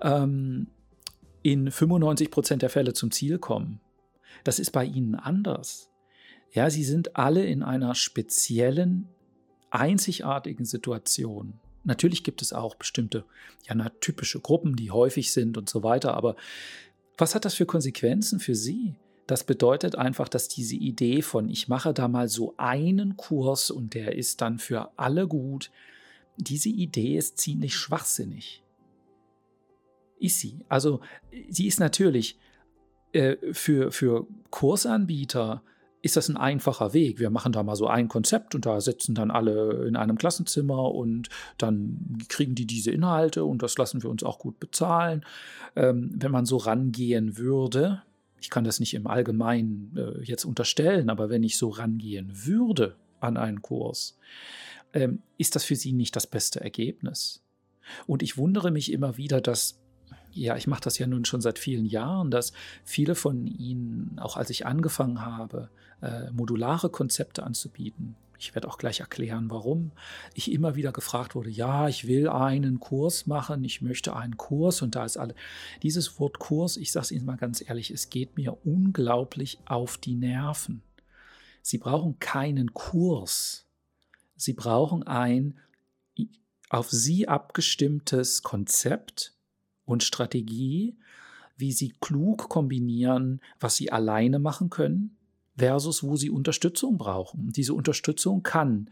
ähm, 0.01 0.67
in 1.43 1.71
95 1.71 2.31
Prozent 2.31 2.61
der 2.61 2.69
Fälle 2.69 2.93
zum 2.93 3.11
Ziel 3.11 3.39
kommen. 3.39 3.79
Das 4.43 4.59
ist 4.59 4.71
bei 4.71 4.85
ihnen 4.85 5.15
anders. 5.15 5.89
Ja, 6.53 6.69
sie 6.69 6.83
sind 6.83 7.15
alle 7.15 7.45
in 7.45 7.63
einer 7.63 7.95
speziellen, 7.95 9.07
einzigartigen 9.69 10.65
Situation. 10.65 11.59
Natürlich 11.83 12.23
gibt 12.23 12.41
es 12.41 12.53
auch 12.53 12.75
bestimmte, 12.75 13.23
ja, 13.67 13.89
typische 14.01 14.39
Gruppen, 14.39 14.75
die 14.75 14.91
häufig 14.91 15.31
sind 15.31 15.57
und 15.57 15.69
so 15.69 15.81
weiter, 15.81 16.13
aber 16.13 16.35
was 17.17 17.35
hat 17.35 17.45
das 17.45 17.53
für 17.53 17.65
Konsequenzen 17.65 18.39
für 18.39 18.55
Sie? 18.55 18.95
Das 19.31 19.45
bedeutet 19.45 19.95
einfach, 19.95 20.27
dass 20.27 20.49
diese 20.49 20.75
Idee 20.75 21.21
von, 21.21 21.47
ich 21.47 21.69
mache 21.69 21.93
da 21.93 22.09
mal 22.09 22.27
so 22.27 22.53
einen 22.57 23.15
Kurs 23.15 23.71
und 23.71 23.93
der 23.93 24.17
ist 24.17 24.41
dann 24.41 24.59
für 24.59 24.91
alle 24.97 25.25
gut, 25.25 25.71
diese 26.35 26.67
Idee 26.67 27.15
ist 27.15 27.37
ziemlich 27.37 27.73
schwachsinnig. 27.73 28.61
Ist 30.19 30.41
sie. 30.41 30.65
Also 30.67 30.99
sie 31.47 31.65
ist 31.65 31.79
natürlich 31.79 32.39
äh, 33.13 33.37
für, 33.53 33.93
für 33.93 34.27
Kursanbieter 34.49 35.63
ist 36.01 36.17
das 36.17 36.27
ein 36.27 36.35
einfacher 36.35 36.91
Weg. 36.91 37.17
Wir 37.19 37.29
machen 37.29 37.53
da 37.53 37.63
mal 37.63 37.77
so 37.77 37.87
ein 37.87 38.09
Konzept 38.09 38.53
und 38.53 38.65
da 38.65 38.81
sitzen 38.81 39.15
dann 39.15 39.31
alle 39.31 39.87
in 39.87 39.95
einem 39.95 40.17
Klassenzimmer 40.17 40.93
und 40.93 41.29
dann 41.57 42.17
kriegen 42.27 42.53
die 42.53 42.67
diese 42.67 42.91
Inhalte 42.91 43.45
und 43.45 43.63
das 43.63 43.77
lassen 43.77 44.03
wir 44.03 44.09
uns 44.09 44.23
auch 44.23 44.39
gut 44.39 44.59
bezahlen. 44.59 45.23
Ähm, 45.77 46.11
wenn 46.15 46.31
man 46.31 46.45
so 46.45 46.57
rangehen 46.57 47.37
würde, 47.37 48.01
ich 48.41 48.49
kann 48.49 48.63
das 48.63 48.79
nicht 48.79 48.95
im 48.95 49.07
Allgemeinen 49.07 49.95
äh, 49.95 50.23
jetzt 50.23 50.45
unterstellen, 50.45 51.09
aber 51.09 51.29
wenn 51.29 51.43
ich 51.43 51.57
so 51.57 51.69
rangehen 51.69 52.31
würde 52.45 52.95
an 53.19 53.37
einen 53.37 53.61
Kurs, 53.61 54.17
ähm, 54.93 55.21
ist 55.37 55.55
das 55.55 55.63
für 55.63 55.75
sie 55.75 55.93
nicht 55.93 56.15
das 56.15 56.27
beste 56.27 56.59
Ergebnis. 56.59 57.43
Und 58.07 58.23
ich 58.23 58.37
wundere 58.37 58.71
mich 58.71 58.91
immer 58.91 59.15
wieder, 59.17 59.41
dass 59.41 59.77
ja, 60.33 60.55
ich 60.55 60.65
mache 60.65 60.81
das 60.81 60.97
ja 60.97 61.07
nun 61.07 61.25
schon 61.25 61.41
seit 61.41 61.59
vielen 61.59 61.85
Jahren, 61.85 62.31
dass 62.31 62.53
viele 62.85 63.15
von 63.15 63.47
Ihnen, 63.47 64.17
auch 64.17 64.37
als 64.37 64.49
ich 64.49 64.65
angefangen 64.65 65.25
habe, 65.25 65.69
äh, 66.01 66.31
modulare 66.31 66.89
Konzepte 66.89 67.43
anzubieten, 67.43 68.15
ich 68.41 68.55
werde 68.55 68.67
auch 68.67 68.77
gleich 68.77 68.99
erklären, 68.99 69.49
warum 69.49 69.91
ich 70.33 70.51
immer 70.51 70.75
wieder 70.75 70.91
gefragt 70.91 71.35
wurde, 71.35 71.49
ja, 71.49 71.87
ich 71.87 72.07
will 72.07 72.27
einen 72.27 72.79
Kurs 72.79 73.27
machen, 73.27 73.63
ich 73.63 73.81
möchte 73.81 74.15
einen 74.15 74.37
Kurs 74.37 74.81
und 74.81 74.95
da 74.95 75.05
ist 75.05 75.17
alle. 75.17 75.35
Dieses 75.83 76.19
Wort 76.19 76.39
Kurs, 76.39 76.77
ich 76.77 76.91
sage 76.91 77.05
es 77.05 77.11
Ihnen 77.11 77.25
mal 77.25 77.37
ganz 77.37 77.61
ehrlich, 77.67 77.91
es 77.91 78.09
geht 78.09 78.37
mir 78.37 78.57
unglaublich 78.65 79.59
auf 79.65 79.97
die 79.97 80.15
Nerven. 80.15 80.83
Sie 81.61 81.77
brauchen 81.77 82.19
keinen 82.19 82.73
Kurs. 82.73 83.65
Sie 84.35 84.53
brauchen 84.53 85.03
ein 85.03 85.59
auf 86.69 86.89
Sie 86.89 87.27
abgestimmtes 87.27 88.43
Konzept, 88.43 89.35
und 89.91 90.03
Strategie, 90.03 90.97
wie 91.57 91.71
sie 91.71 91.93
klug 91.99 92.49
kombinieren, 92.49 93.41
was 93.59 93.75
sie 93.75 93.91
alleine 93.91 94.39
machen 94.39 94.69
können, 94.69 95.17
versus 95.57 96.03
wo 96.03 96.15
sie 96.15 96.29
Unterstützung 96.29 96.97
brauchen. 96.97 97.51
Diese 97.51 97.73
Unterstützung 97.73 98.43
kann 98.43 98.89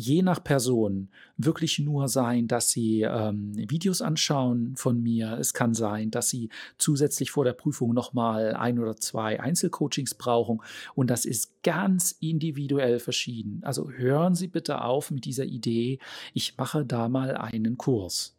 je 0.00 0.22
nach 0.22 0.42
Person 0.42 1.10
wirklich 1.36 1.78
nur 1.78 2.08
sein, 2.08 2.48
dass 2.48 2.70
sie 2.70 3.02
ähm, 3.02 3.52
Videos 3.54 4.00
anschauen 4.00 4.74
von 4.76 5.02
mir. 5.02 5.36
Es 5.38 5.52
kann 5.52 5.74
sein, 5.74 6.10
dass 6.10 6.30
sie 6.30 6.48
zusätzlich 6.78 7.30
vor 7.30 7.44
der 7.44 7.52
Prüfung 7.52 7.92
nochmal 7.92 8.54
ein 8.54 8.78
oder 8.78 8.96
zwei 8.96 9.40
Einzelcoachings 9.40 10.14
brauchen. 10.14 10.62
Und 10.94 11.10
das 11.10 11.24
ist 11.24 11.62
ganz 11.62 12.12
individuell 12.20 12.98
verschieden. 12.98 13.60
Also 13.62 13.90
hören 13.90 14.34
Sie 14.34 14.48
bitte 14.48 14.82
auf 14.82 15.10
mit 15.10 15.24
dieser 15.24 15.44
Idee, 15.44 15.98
ich 16.32 16.56
mache 16.56 16.84
da 16.84 17.08
mal 17.08 17.36
einen 17.36 17.76
Kurs. 17.76 18.36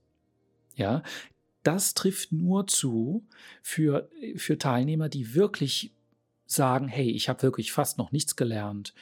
Ja, 0.75 1.03
das 1.63 1.93
trifft 1.93 2.31
nur 2.31 2.65
zu 2.65 3.27
für, 3.61 4.09
für 4.35 4.57
Teilnehmer, 4.57 5.09
die 5.09 5.35
wirklich 5.35 5.93
sagen, 6.51 6.87
hey, 6.87 7.09
ich 7.09 7.29
habe 7.29 7.41
wirklich 7.43 7.71
fast 7.71 7.97
noch 7.97 8.11
nichts 8.11 8.35
gelernt. 8.35 8.93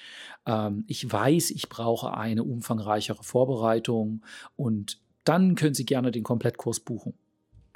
Ähm, 0.45 0.83
ich 0.87 1.11
weiß, 1.11 1.51
ich 1.51 1.69
brauche 1.69 2.13
eine 2.13 2.43
umfangreichere 2.43 3.23
Vorbereitung 3.23 4.23
und 4.55 4.99
dann 5.23 5.55
können 5.55 5.73
Sie 5.73 5.85
gerne 5.85 6.11
den 6.11 6.23
Komplettkurs 6.23 6.79
buchen. 6.79 7.13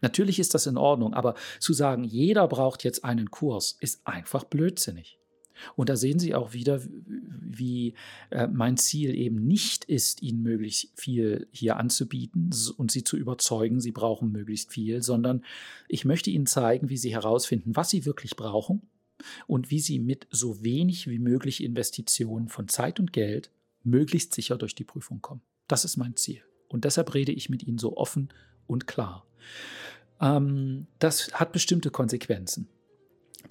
Natürlich 0.01 0.39
ist 0.39 0.53
das 0.53 0.67
in 0.67 0.77
Ordnung, 0.77 1.13
aber 1.13 1.35
zu 1.59 1.73
sagen, 1.73 2.03
jeder 2.03 2.47
braucht 2.47 2.83
jetzt 2.83 3.05
einen 3.05 3.31
Kurs, 3.31 3.77
ist 3.79 4.05
einfach 4.05 4.43
blödsinnig. 4.43 5.17
Und 5.75 5.89
da 5.89 5.95
sehen 5.95 6.19
Sie 6.19 6.35
auch 6.35 6.53
wieder, 6.53 6.81
wie 7.05 7.93
äh, 8.31 8.47
mein 8.47 8.75
Ziel 8.77 9.15
eben 9.15 9.47
nicht 9.47 9.85
ist, 9.85 10.21
Ihnen 10.21 10.41
möglichst 10.41 10.99
viel 10.99 11.47
hier 11.51 11.77
anzubieten 11.77 12.49
und 12.77 12.91
Sie 12.91 13.03
zu 13.03 13.17
überzeugen, 13.17 13.79
Sie 13.79 13.91
brauchen 13.91 14.31
möglichst 14.31 14.71
viel, 14.71 15.01
sondern 15.03 15.43
ich 15.87 16.05
möchte 16.05 16.31
Ihnen 16.31 16.47
zeigen, 16.47 16.89
wie 16.89 16.97
Sie 16.97 17.13
herausfinden, 17.13 17.75
was 17.75 17.89
Sie 17.89 18.05
wirklich 18.05 18.35
brauchen 18.35 18.81
und 19.47 19.71
wie 19.71 19.79
Sie 19.79 19.99
mit 19.99 20.27
so 20.31 20.63
wenig 20.63 21.07
wie 21.07 21.19
möglich 21.19 21.63
Investitionen 21.63 22.49
von 22.49 22.67
Zeit 22.67 22.99
und 22.99 23.13
Geld 23.13 23.51
möglichst 23.83 24.33
sicher 24.33 24.57
durch 24.57 24.75
die 24.75 24.83
Prüfung 24.83 25.21
kommen. 25.21 25.41
Das 25.67 25.85
ist 25.85 25.97
mein 25.97 26.15
Ziel. 26.15 26.41
Und 26.67 26.85
deshalb 26.85 27.13
rede 27.13 27.31
ich 27.31 27.49
mit 27.49 27.63
Ihnen 27.63 27.77
so 27.77 27.97
offen 27.97 28.29
und 28.67 28.87
klar. 28.87 29.25
Ähm, 30.19 30.87
das 30.99 31.33
hat 31.33 31.51
bestimmte 31.51 31.91
Konsequenzen. 31.91 32.67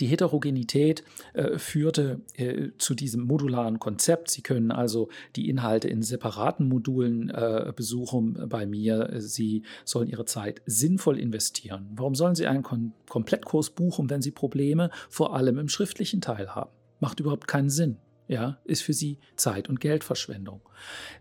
Die 0.00 0.06
Heterogenität 0.06 1.04
äh, 1.34 1.58
führte 1.58 2.20
äh, 2.34 2.70
zu 2.78 2.94
diesem 2.94 3.26
modularen 3.26 3.78
Konzept. 3.78 4.30
Sie 4.30 4.42
können 4.42 4.70
also 4.70 5.08
die 5.37 5.50
Inhalte 5.50 5.88
in 5.88 6.02
separaten 6.02 6.66
Modulen 6.66 7.28
äh, 7.28 7.72
besuchen 7.76 8.49
bei 8.49 8.64
mir. 8.64 9.11
Sie 9.18 9.64
sollen 9.84 10.08
ihre 10.08 10.25
Zeit 10.25 10.62
sinnvoll 10.64 11.18
investieren. 11.18 11.90
Warum 11.94 12.14
sollen 12.14 12.34
Sie 12.34 12.46
einen 12.46 12.62
Kom 12.62 12.92
Komplettkurs 13.08 13.70
buchen, 13.70 14.08
wenn 14.08 14.22
Sie 14.22 14.30
Probleme 14.30 14.90
vor 15.11 15.37
allem 15.37 15.58
im 15.58 15.68
schriftlichen 15.68 16.22
Teil 16.22 16.54
haben? 16.54 16.70
Macht 17.00 17.20
überhaupt 17.20 17.46
keinen 17.46 17.68
Sinn. 17.68 17.99
Ja, 18.32 18.56
ist 18.64 18.80
für 18.80 18.94
sie 18.94 19.18
Zeit- 19.36 19.68
und 19.68 19.78
Geldverschwendung. 19.78 20.62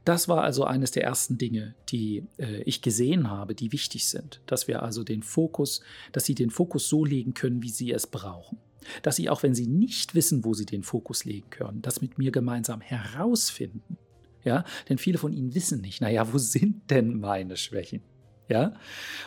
Das 0.06 0.30
war 0.30 0.44
also 0.44 0.64
eines 0.64 0.92
der 0.92 1.04
ersten 1.04 1.38
Dinge, 1.38 1.76
die 1.90 2.24
äh, 2.38 2.62
ich 2.62 2.82
gesehen 2.82 3.30
habe, 3.30 3.54
die 3.54 3.74
wichtig 3.74 4.06
sind, 4.06 4.40
dass 4.46 4.70
wir 4.70 4.82
also 4.82 5.04
den 5.04 5.22
Fokus, 5.22 5.82
dass 6.14 6.24
sie 6.24 6.36
den 6.36 6.50
Fokus 6.50 6.88
so 6.88 7.04
legen 7.04 7.34
können, 7.34 7.62
wie 7.64 7.70
sie 7.70 7.92
es 7.92 8.08
brauchen. 8.08 8.60
Dass 9.02 9.18
sie 9.18 9.30
auch 9.30 9.44
wenn 9.44 9.54
sie 9.54 9.68
nicht 9.68 10.16
wissen, 10.16 10.46
wo 10.46 10.54
sie 10.54 10.66
den 10.66 10.84
Fokus 10.84 11.26
legen 11.26 11.50
können, 11.50 11.82
das 11.82 12.02
mit 12.02 12.18
mir 12.18 12.32
gemeinsam 12.32 12.80
herausfinden. 12.80 13.98
Ja, 14.46 14.64
denn 14.88 14.98
viele 14.98 15.18
von 15.18 15.34
ihnen 15.34 15.54
wissen 15.54 15.82
nicht, 15.82 16.00
naja, 16.00 16.32
wo 16.32 16.38
sind 16.38 16.90
denn 16.92 17.20
meine 17.20 17.58
Schwächen? 17.58 18.02
Ja? 18.52 18.74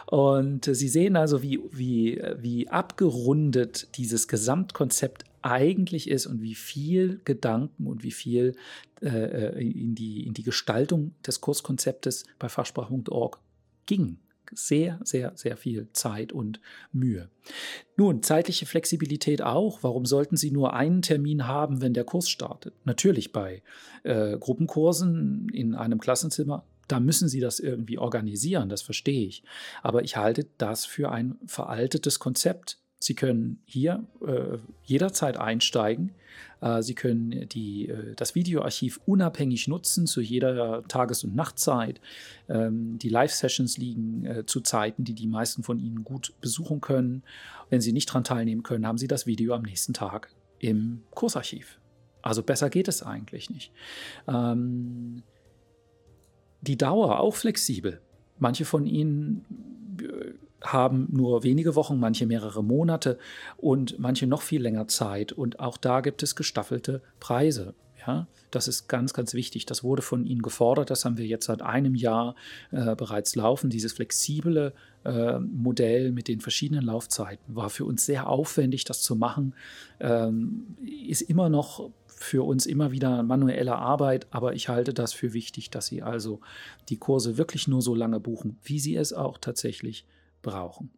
Und 0.07 0.67
Sie 0.67 0.89
sehen 0.89 1.17
also, 1.17 1.43
wie, 1.43 1.61
wie, 1.73 2.23
wie 2.39 2.69
abgerundet 2.69 3.97
dieses 3.97 4.29
Gesamtkonzept 4.29 5.25
eigentlich 5.41 6.11
ist 6.11 6.27
und 6.27 6.43
wie 6.43 6.55
viel 6.55 7.21
Gedanken 7.25 7.87
und 7.87 8.03
wie 8.03 8.13
viel 8.13 8.55
äh, 9.03 9.63
in, 9.63 9.95
die, 9.95 10.27
in 10.27 10.35
die 10.35 10.43
Gestaltung 10.43 11.15
des 11.27 11.41
Kurskonzeptes 11.41 12.25
bei 12.39 12.49
fachsprache.org 12.49 13.39
ging 13.87 14.19
sehr, 14.53 15.01
sehr, 15.05 15.33
sehr 15.35 15.57
viel 15.57 15.89
Zeit 15.93 16.33
und 16.33 16.61
Mühe. 16.93 17.29
Nun, 17.97 18.23
zeitliche 18.23 18.67
Flexibilität 18.67 19.43
auch. 19.43 19.83
Warum 19.83 20.07
sollten 20.07 20.37
Sie 20.37 20.51
nur 20.51 20.75
einen 20.75 21.03
Termin 21.03 21.47
haben, 21.47 21.81
wenn 21.81 21.95
der 21.95 22.05
Kurs 22.05 22.29
startet? 22.29 22.75
Natürlich 22.85 23.33
bei 23.33 23.63
äh, 24.03 24.37
Gruppenkursen 24.39 25.49
in 25.53 25.75
einem 25.75 25.99
Klassenzimmer 25.99 26.65
da 26.89 27.01
müssen 27.01 27.29
Sie 27.29 27.41
das 27.41 27.61
irgendwie 27.61 27.99
organisieren, 27.99 28.69
das 28.69 28.83
verstehe 28.83 29.27
ich. 29.27 29.43
Aber 29.83 30.03
ich 30.05 30.17
halte 30.17 30.47
das 30.59 30.85
für 30.85 31.11
ein 31.11 31.37
veraltetes 31.47 32.19
Konzept. 32.19 32.79
Sie 32.99 33.15
können 33.15 33.61
hier 33.67 34.05
äh, 34.27 34.57
jederzeit 34.85 35.37
einsteigen. 35.37 36.13
Äh, 36.61 36.83
Sie 36.83 36.95
können 36.95 37.49
die, 37.51 37.89
äh, 37.89 38.15
das 38.15 38.35
Videoarchiv 38.35 38.99
unabhängig 39.05 39.69
nutzen 39.69 40.07
zu 40.07 40.21
jeder 40.21 40.83
Tages- 40.89 41.23
und 41.23 41.35
Nachtzeit. 41.35 42.01
Ähm, 42.49 42.99
die 42.99 43.11
Live-Sessions 43.11 43.77
liegen 43.77 44.25
äh, 44.25 44.47
zu 44.47 44.61
Zeiten, 44.61 45.05
die 45.05 45.15
die 45.15 45.27
meisten 45.27 45.63
von 45.63 45.79
Ihnen 45.79 46.05
gut 46.05 46.33
besuchen 46.41 46.81
können. 46.81 47.23
Wenn 47.69 47.83
Sie 47.83 47.93
nicht 47.93 48.09
daran 48.09 48.25
teilnehmen 48.25 48.63
können, 48.63 48.87
haben 48.87 48.99
Sie 48.99 49.09
das 49.09 49.27
Video 49.27 49.55
am 49.55 49.63
nächsten 49.63 49.93
Tag 49.93 50.31
im 50.59 51.03
Kursarchiv. 51.11 51.79
Also 52.23 52.43
besser 52.43 52.71
geht 52.71 52.89
es 52.89 53.03
eigentlich 53.03 53.51
nicht. 53.51 53.71
Ähm, 54.27 55.23
die 56.67 56.79
Dauer 56.79 57.21
auch 57.21 57.35
flexibel. 57.35 58.01
Manche 58.39 58.65
von 58.65 58.87
Ihnen 58.87 59.45
haben 60.65 61.09
nur 61.11 61.43
wenige 61.43 61.75
Wochen, 61.75 61.99
manche 61.99 62.27
mehrere 62.27 62.65
Monate 62.65 63.19
und 63.57 63.99
manche 63.99 64.27
noch 64.27 64.43
viel 64.43 64.63
länger 64.63 64.89
Zeit. 64.89 65.33
Und 65.33 65.61
auch 65.61 65.77
da 65.77 66.01
gibt 66.01 66.23
es 66.23 66.37
gestaffelte 66.37 67.03
Preise. 67.21 67.75
Ja, 68.07 68.27
das 68.51 68.69
ist 68.69 68.87
ganz, 68.89 69.15
ganz 69.15 69.33
wichtig. 69.33 69.65
Das 69.65 69.83
wurde 69.83 70.03
von 70.03 70.27
Ihnen 70.27 70.43
gefordert. 70.43 70.91
Das 70.91 71.05
haben 71.05 71.17
wir 71.17 71.27
jetzt 71.27 71.47
seit 71.47 71.63
einem 71.63 71.95
Jahr 71.95 72.35
äh, 72.71 72.95
bereits 72.95 73.35
laufen. 73.35 73.71
Dieses 73.71 73.95
flexible 73.95 74.75
äh, 75.05 75.39
Modell 75.39 76.13
mit 76.13 76.29
den 76.29 76.41
verschiedenen 76.41 76.85
Laufzeiten 76.85 77.57
war 77.57 77.71
für 77.71 77.87
uns 77.87 78.05
sehr 78.05 78.29
aufwendig, 78.29 78.85
das 78.85 79.01
zu 79.01 79.17
machen. 79.17 79.55
Ähm, 80.01 80.77
ist 81.09 81.23
immer 81.23 81.49
noch 81.49 81.91
für 82.17 82.45
uns 82.45 82.67
immer 82.67 82.93
wieder 82.93 83.23
manuelle 83.23 83.77
Arbeit, 83.77 84.27
aber 84.31 84.55
ich 84.55 84.69
halte 84.69 84.95
das 84.95 85.13
für 85.13 85.33
wichtig, 85.33 85.71
dass 85.71 85.87
Sie 85.87 86.03
also 86.03 86.41
die 86.89 86.99
Kurse 86.99 87.37
wirklich 87.37 87.69
nur 87.69 87.83
so 87.83 87.95
lange 87.95 88.21
buchen, 88.21 88.59
wie 88.63 88.79
Sie 88.79 88.97
es 88.97 89.13
auch 89.13 89.39
tatsächlich 89.39 90.07
brauchen. 90.43 90.91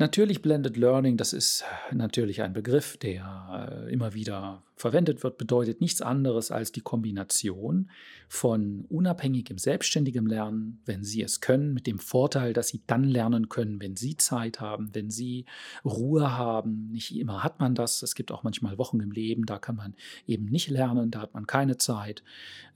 Natürlich 0.00 0.40
Blended 0.40 0.78
Learning, 0.78 1.18
das 1.18 1.34
ist 1.34 1.62
natürlich 1.92 2.40
ein 2.40 2.54
Begriff, 2.54 2.96
der 2.96 3.84
äh, 3.86 3.92
immer 3.92 4.14
wieder 4.14 4.62
verwendet 4.74 5.22
wird, 5.22 5.36
bedeutet 5.36 5.82
nichts 5.82 6.00
anderes 6.00 6.50
als 6.50 6.72
die 6.72 6.80
Kombination 6.80 7.90
von 8.26 8.86
unabhängigem, 8.88 9.58
selbstständigem 9.58 10.26
Lernen, 10.26 10.80
wenn 10.86 11.04
Sie 11.04 11.20
es 11.20 11.42
können, 11.42 11.74
mit 11.74 11.86
dem 11.86 11.98
Vorteil, 11.98 12.54
dass 12.54 12.68
Sie 12.68 12.80
dann 12.86 13.04
lernen 13.04 13.50
können, 13.50 13.78
wenn 13.82 13.94
Sie 13.94 14.16
Zeit 14.16 14.58
haben, 14.58 14.94
wenn 14.94 15.10
Sie 15.10 15.44
Ruhe 15.84 16.32
haben. 16.32 16.88
Nicht 16.92 17.14
immer 17.14 17.44
hat 17.44 17.60
man 17.60 17.74
das. 17.74 18.02
Es 18.02 18.14
gibt 18.14 18.32
auch 18.32 18.42
manchmal 18.42 18.78
Wochen 18.78 19.00
im 19.00 19.10
Leben, 19.10 19.44
da 19.44 19.58
kann 19.58 19.76
man 19.76 19.94
eben 20.26 20.46
nicht 20.46 20.70
lernen, 20.70 21.10
da 21.10 21.20
hat 21.20 21.34
man 21.34 21.46
keine 21.46 21.76
Zeit. 21.76 22.22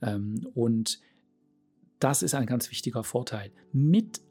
Ähm, 0.03 0.47
und 0.53 0.99
das 1.97 2.21
ist 2.21 2.35
ein 2.35 2.45
ganz 2.45 2.69
wichtiger 2.69 3.03
Vorteil. 3.03 3.49
Mit 3.73 4.21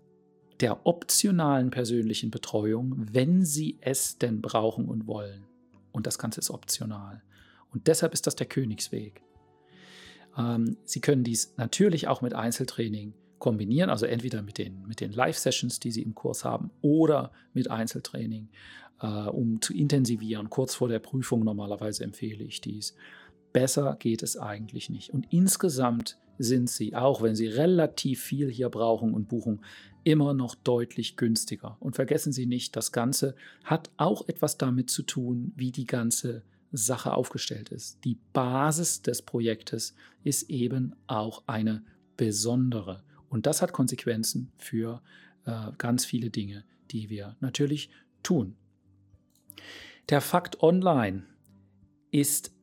der 0.61 0.87
optionalen 0.87 1.71
persönlichen 1.71 2.31
Betreuung, 2.31 2.95
wenn 3.13 3.45
Sie 3.45 3.79
es 3.81 4.19
denn 4.19 4.41
brauchen 4.41 4.87
und 4.87 5.07
wollen. 5.07 5.45
Und 5.93 6.07
das 6.07 6.19
Ganze 6.19 6.41
ist 6.41 6.51
optional. 6.51 7.23
Und 7.71 7.87
deshalb 7.87 8.13
ist 8.13 8.27
das 8.27 8.37
der 8.37 8.47
Königsweg. 8.47 9.23
Ähm, 10.37 10.77
Sie 10.85 11.01
können 11.01 11.25
dies 11.25 11.55
natürlich 11.57 12.09
auch 12.09 12.23
mit 12.23 12.35
Einzeltraining 12.35 13.15
kombinieren, 13.39 13.91
also 13.91 14.07
entweder 14.07 14.43
mit 14.43 14.59
den, 14.59 14.87
mit 14.87 15.01
den 15.01 15.13
Live-Sessions, 15.13 15.81
die 15.81 15.91
Sie 15.91 16.03
im 16.03 16.15
Kurs 16.15 16.45
haben, 16.45 16.71
oder 16.81 17.33
mit 17.53 17.71
Einzeltraining, 17.71 18.49
äh, 19.01 19.07
um 19.07 19.61
zu 19.61 19.75
intensivieren. 19.75 20.51
Kurz 20.51 20.75
vor 20.75 20.89
der 20.89 21.01
Prüfung 21.01 21.45
normalerweise 21.45 22.05
empfehle 22.05 22.45
ich 22.45 22.61
dies. 22.61 22.95
Besser 23.53 23.97
geht 23.99 24.23
es 24.23 24.37
eigentlich 24.37 24.89
nicht. 24.89 25.11
Und 25.11 25.27
insgesamt 25.31 26.19
sind 26.39 26.71
sie, 26.71 26.95
auch 26.95 27.23
wenn 27.23 27.35
sie 27.35 27.47
relativ 27.47 28.23
viel 28.23 28.51
hier 28.51 28.69
brauchen 28.69 29.15
und 29.15 29.29
buchen, 29.29 29.61
immer 30.05 30.35
noch 30.35 30.55
deutlich 30.55 31.17
günstiger. 31.17 31.77
Und 31.81 31.97
vergessen 31.97 32.33
Sie 32.33 32.47
nicht, 32.47 32.77
das 32.77 32.93
Ganze 32.93 33.35
hat 33.65 33.91
auch 33.97 34.29
etwas 34.29 34.59
damit 34.59 34.91
zu 34.91 35.03
tun, 35.03 35.53
wie 35.57 35.73
die 35.73 35.87
ganze 35.87 36.43
Sache 36.73 37.15
aufgestellt 37.15 37.71
ist. 37.71 38.05
Die 38.05 38.19
Basis 38.33 39.03
des 39.03 39.23
Projektes 39.23 39.95
ist 40.23 40.51
eben 40.51 40.95
auch 41.07 41.45
eine 41.47 41.83
besondere. 42.17 43.03
Und 43.29 43.47
das 43.47 43.63
hat 43.63 43.73
Konsequenzen 43.73 44.53
für 44.59 45.01
äh, 45.47 45.71
ganz 45.79 46.05
viele 46.05 46.31
Dinge, 46.31 46.65
die 46.91 47.09
wir 47.09 47.37
natürlich 47.41 47.91
tun. 48.23 48.57
Der 50.11 50.21
Fakt 50.21 50.63
Online 50.63 51.25
ist 52.11 52.54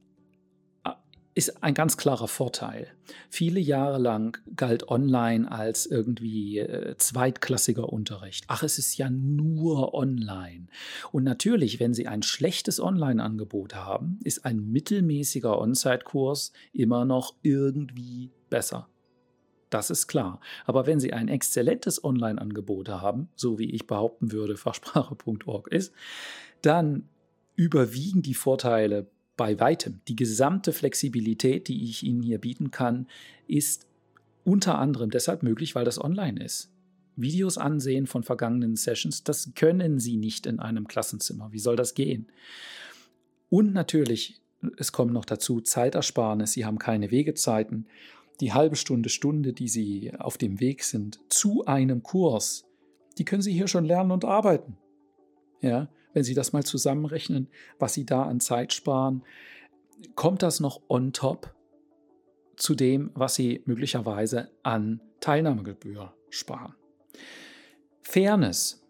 ist 1.34 1.64
ein 1.64 1.74
ganz 1.74 1.98
klarer 1.98 2.28
Vorteil. 2.28 2.88
Viele 3.30 3.60
Jahre 3.60 3.98
lang 3.98 4.38
galt 4.56 4.90
online 4.90 5.50
als 5.50 5.86
irgendwie 5.86 6.60
äh, 6.60 6.96
zweitklassiger 6.98 7.92
Unterricht. 7.92 8.46
Ach, 8.48 8.64
es 8.64 8.78
ist 8.78 8.98
ja 8.98 9.10
nur 9.10 9.94
online. 9.94 10.68
Und 11.12 11.24
natürlich, 11.24 11.80
wenn 11.80 11.94
Sie 11.94 12.08
ein 12.08 12.24
schlechtes 12.24 12.80
Online-Angebot 12.80 13.76
haben, 13.76 14.20
ist 14.24 14.46
ein 14.46 14.72
mittelmäßiger 14.72 15.58
On-Site-Kurs 15.58 16.52
immer 16.74 17.06
noch 17.06 17.36
irgendwie 17.42 18.32
besser. 18.50 18.88
Das 19.70 19.90
ist 19.90 20.08
klar. 20.08 20.42
Aber 20.66 20.86
wenn 20.86 21.00
Sie 21.00 21.14
ein 21.14 21.30
exzellentes 21.30 22.04
Online-Angebot 22.04 22.90
haben, 22.90 23.30
so 23.36 23.58
wie 23.58 23.72
ich 23.72 23.88
behaupten 23.88 24.32
würde, 24.34 24.58
fachsprache.org 24.58 25.70
ist, 25.70 25.94
dann 26.62 27.08
überwiegen 27.56 28.22
die 28.22 28.34
Vorteile 28.34 29.08
bei 29.42 29.60
weitem. 29.60 30.02
Die 30.08 30.16
gesamte 30.16 30.72
Flexibilität, 30.72 31.68
die 31.68 31.86
ich 31.86 32.04
Ihnen 32.04 32.22
hier 32.22 32.38
bieten 32.38 32.70
kann, 32.70 33.08
ist 33.48 33.88
unter 34.44 34.78
anderem 34.78 35.10
deshalb 35.10 35.42
möglich, 35.42 35.74
weil 35.74 35.84
das 35.84 36.00
online 36.00 36.46
ist. 36.46 36.70
Videos 37.16 37.58
ansehen 37.58 38.06
von 38.06 38.22
vergangenen 38.22 38.76
Sessions, 38.76 39.24
das 39.24 39.54
können 39.56 39.98
Sie 39.98 40.16
nicht 40.16 40.46
in 40.46 40.60
einem 40.60 40.88
Klassenzimmer. 40.88 41.52
Wie 41.52 41.58
soll 41.58 41.76
das 41.76 41.96
gehen? 41.96 42.28
Und 43.50 43.74
natürlich, 43.74 44.40
es 44.78 44.92
kommt 44.92 45.12
noch 45.12 45.26
dazu 45.26 45.60
Zeitersparnis. 45.60 46.52
Sie 46.52 46.64
haben 46.64 46.78
keine 46.78 47.10
Wegezeiten. 47.10 47.88
Die 48.42 48.54
halbe 48.54 48.76
Stunde, 48.76 49.10
Stunde, 49.10 49.54
die 49.54 49.70
Sie 49.70 50.14
auf 50.20 50.38
dem 50.38 50.60
Weg 50.60 50.84
sind 50.84 51.20
zu 51.30 51.66
einem 51.66 52.04
Kurs, 52.04 52.66
die 53.18 53.26
können 53.26 53.42
Sie 53.42 53.54
hier 53.54 53.68
schon 53.68 53.86
lernen 53.86 54.12
und 54.12 54.24
arbeiten. 54.24 54.78
Ja, 55.62 55.90
wenn 56.14 56.24
Sie 56.24 56.34
das 56.34 56.54
mal 56.54 56.64
zusammenrechnen, 56.64 57.48
was 57.80 57.94
Sie 57.94 58.06
da 58.06 58.24
an 58.24 58.40
Zeit 58.40 58.74
sparen, 58.74 59.24
kommt 60.16 60.44
das 60.44 60.60
noch 60.60 60.82
on 60.88 61.14
top 61.14 61.54
zu 62.56 62.76
dem, 62.76 63.12
was 63.14 63.36
Sie 63.36 63.62
möglicherweise 63.66 64.50
an 64.64 65.02
Teilnahmegebühr 65.20 66.14
sparen. 66.30 66.76
Fairness, 68.04 68.84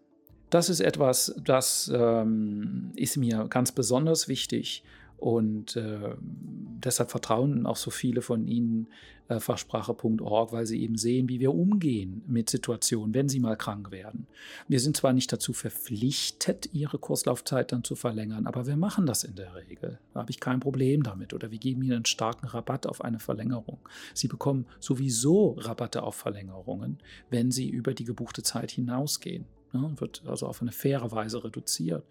das 0.50 0.68
ist 0.68 0.80
etwas, 0.80 1.34
das 1.42 1.90
ähm, 1.94 2.92
ist 2.96 3.16
mir 3.16 3.46
ganz 3.48 3.72
besonders 3.72 4.28
wichtig 4.28 4.84
und 5.22 5.76
äh, 5.76 6.16
deshalb 6.18 7.12
vertrauen 7.12 7.64
auch 7.64 7.76
so 7.76 7.92
viele 7.92 8.22
von 8.22 8.48
Ihnen 8.48 8.88
äh, 9.28 9.38
Fachsprache.org, 9.38 10.50
weil 10.50 10.66
sie 10.66 10.82
eben 10.82 10.98
sehen, 10.98 11.28
wie 11.28 11.38
wir 11.38 11.54
umgehen 11.54 12.24
mit 12.26 12.50
Situationen, 12.50 13.14
wenn 13.14 13.28
sie 13.28 13.38
mal 13.38 13.56
krank 13.56 13.92
werden. 13.92 14.26
Wir 14.66 14.80
sind 14.80 14.96
zwar 14.96 15.12
nicht 15.12 15.32
dazu 15.32 15.52
verpflichtet, 15.52 16.70
Ihre 16.72 16.98
Kurslaufzeit 16.98 17.70
dann 17.70 17.84
zu 17.84 17.94
verlängern, 17.94 18.48
aber 18.48 18.66
wir 18.66 18.76
machen 18.76 19.06
das 19.06 19.22
in 19.22 19.36
der 19.36 19.54
Regel. 19.54 20.00
Da 20.12 20.20
habe 20.20 20.32
ich 20.32 20.40
kein 20.40 20.58
Problem 20.58 21.04
damit. 21.04 21.32
Oder 21.34 21.52
wir 21.52 21.58
geben 21.58 21.82
Ihnen 21.82 21.92
einen 21.92 22.04
starken 22.04 22.48
Rabatt 22.48 22.88
auf 22.88 23.04
eine 23.04 23.20
Verlängerung. 23.20 23.78
Sie 24.14 24.26
bekommen 24.26 24.66
sowieso 24.80 25.52
Rabatte 25.52 26.02
auf 26.02 26.16
Verlängerungen, 26.16 26.98
wenn 27.30 27.52
Sie 27.52 27.70
über 27.70 27.94
die 27.94 28.04
gebuchte 28.04 28.42
Zeit 28.42 28.72
hinausgehen. 28.72 29.44
Ne, 29.74 29.90
wird 29.96 30.22
also 30.26 30.46
auf 30.46 30.60
eine 30.60 30.70
faire 30.70 31.12
Weise 31.12 31.42
reduziert. 31.44 32.04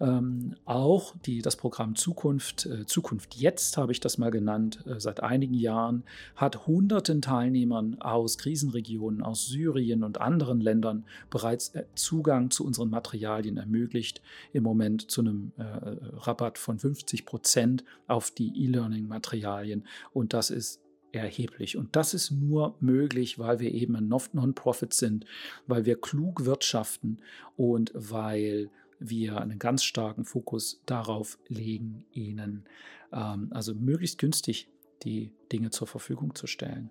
Ähm, 0.00 0.56
auch 0.66 1.14
die, 1.24 1.40
das 1.40 1.56
Programm 1.56 1.96
Zukunft, 1.96 2.66
äh, 2.66 2.84
Zukunft 2.84 3.36
Jetzt 3.36 3.78
habe 3.78 3.92
ich 3.92 4.00
das 4.00 4.18
mal 4.18 4.30
genannt, 4.30 4.84
äh, 4.86 5.00
seit 5.00 5.22
einigen 5.22 5.54
Jahren, 5.54 6.04
hat 6.36 6.66
hunderten 6.66 7.22
Teilnehmern 7.22 8.02
aus 8.02 8.36
Krisenregionen, 8.36 9.22
aus 9.22 9.46
Syrien 9.46 10.04
und 10.04 10.20
anderen 10.20 10.60
Ländern 10.60 11.06
bereits 11.30 11.70
äh, 11.70 11.84
Zugang 11.94 12.50
zu 12.50 12.66
unseren 12.66 12.90
Materialien 12.90 13.56
ermöglicht. 13.56 14.20
Im 14.52 14.62
Moment 14.62 15.10
zu 15.10 15.22
einem 15.22 15.52
äh, 15.56 15.62
Rabatt 15.62 16.58
von 16.58 16.78
50 16.78 17.24
Prozent 17.24 17.82
auf 18.08 18.30
die 18.30 18.64
E-Learning-Materialien. 18.64 19.86
Und 20.12 20.34
das 20.34 20.50
ist 20.50 20.82
erheblich. 21.12 21.76
Und 21.76 21.96
das 21.96 22.14
ist 22.14 22.30
nur 22.30 22.76
möglich, 22.80 23.38
weil 23.38 23.60
wir 23.60 23.72
eben 23.72 23.96
ein 23.96 24.08
Non-Profit 24.08 24.94
sind, 24.94 25.26
weil 25.66 25.84
wir 25.84 26.00
klug 26.00 26.44
wirtschaften 26.44 27.20
und 27.56 27.92
weil 27.94 28.70
wir 28.98 29.40
einen 29.40 29.58
ganz 29.58 29.82
starken 29.82 30.24
Fokus 30.24 30.82
darauf 30.86 31.38
legen, 31.48 32.04
ihnen 32.12 32.64
ähm, 33.12 33.48
also 33.52 33.74
möglichst 33.74 34.18
günstig 34.18 34.68
die 35.02 35.32
Dinge 35.50 35.70
zur 35.70 35.86
Verfügung 35.86 36.34
zu 36.34 36.46
stellen. 36.46 36.90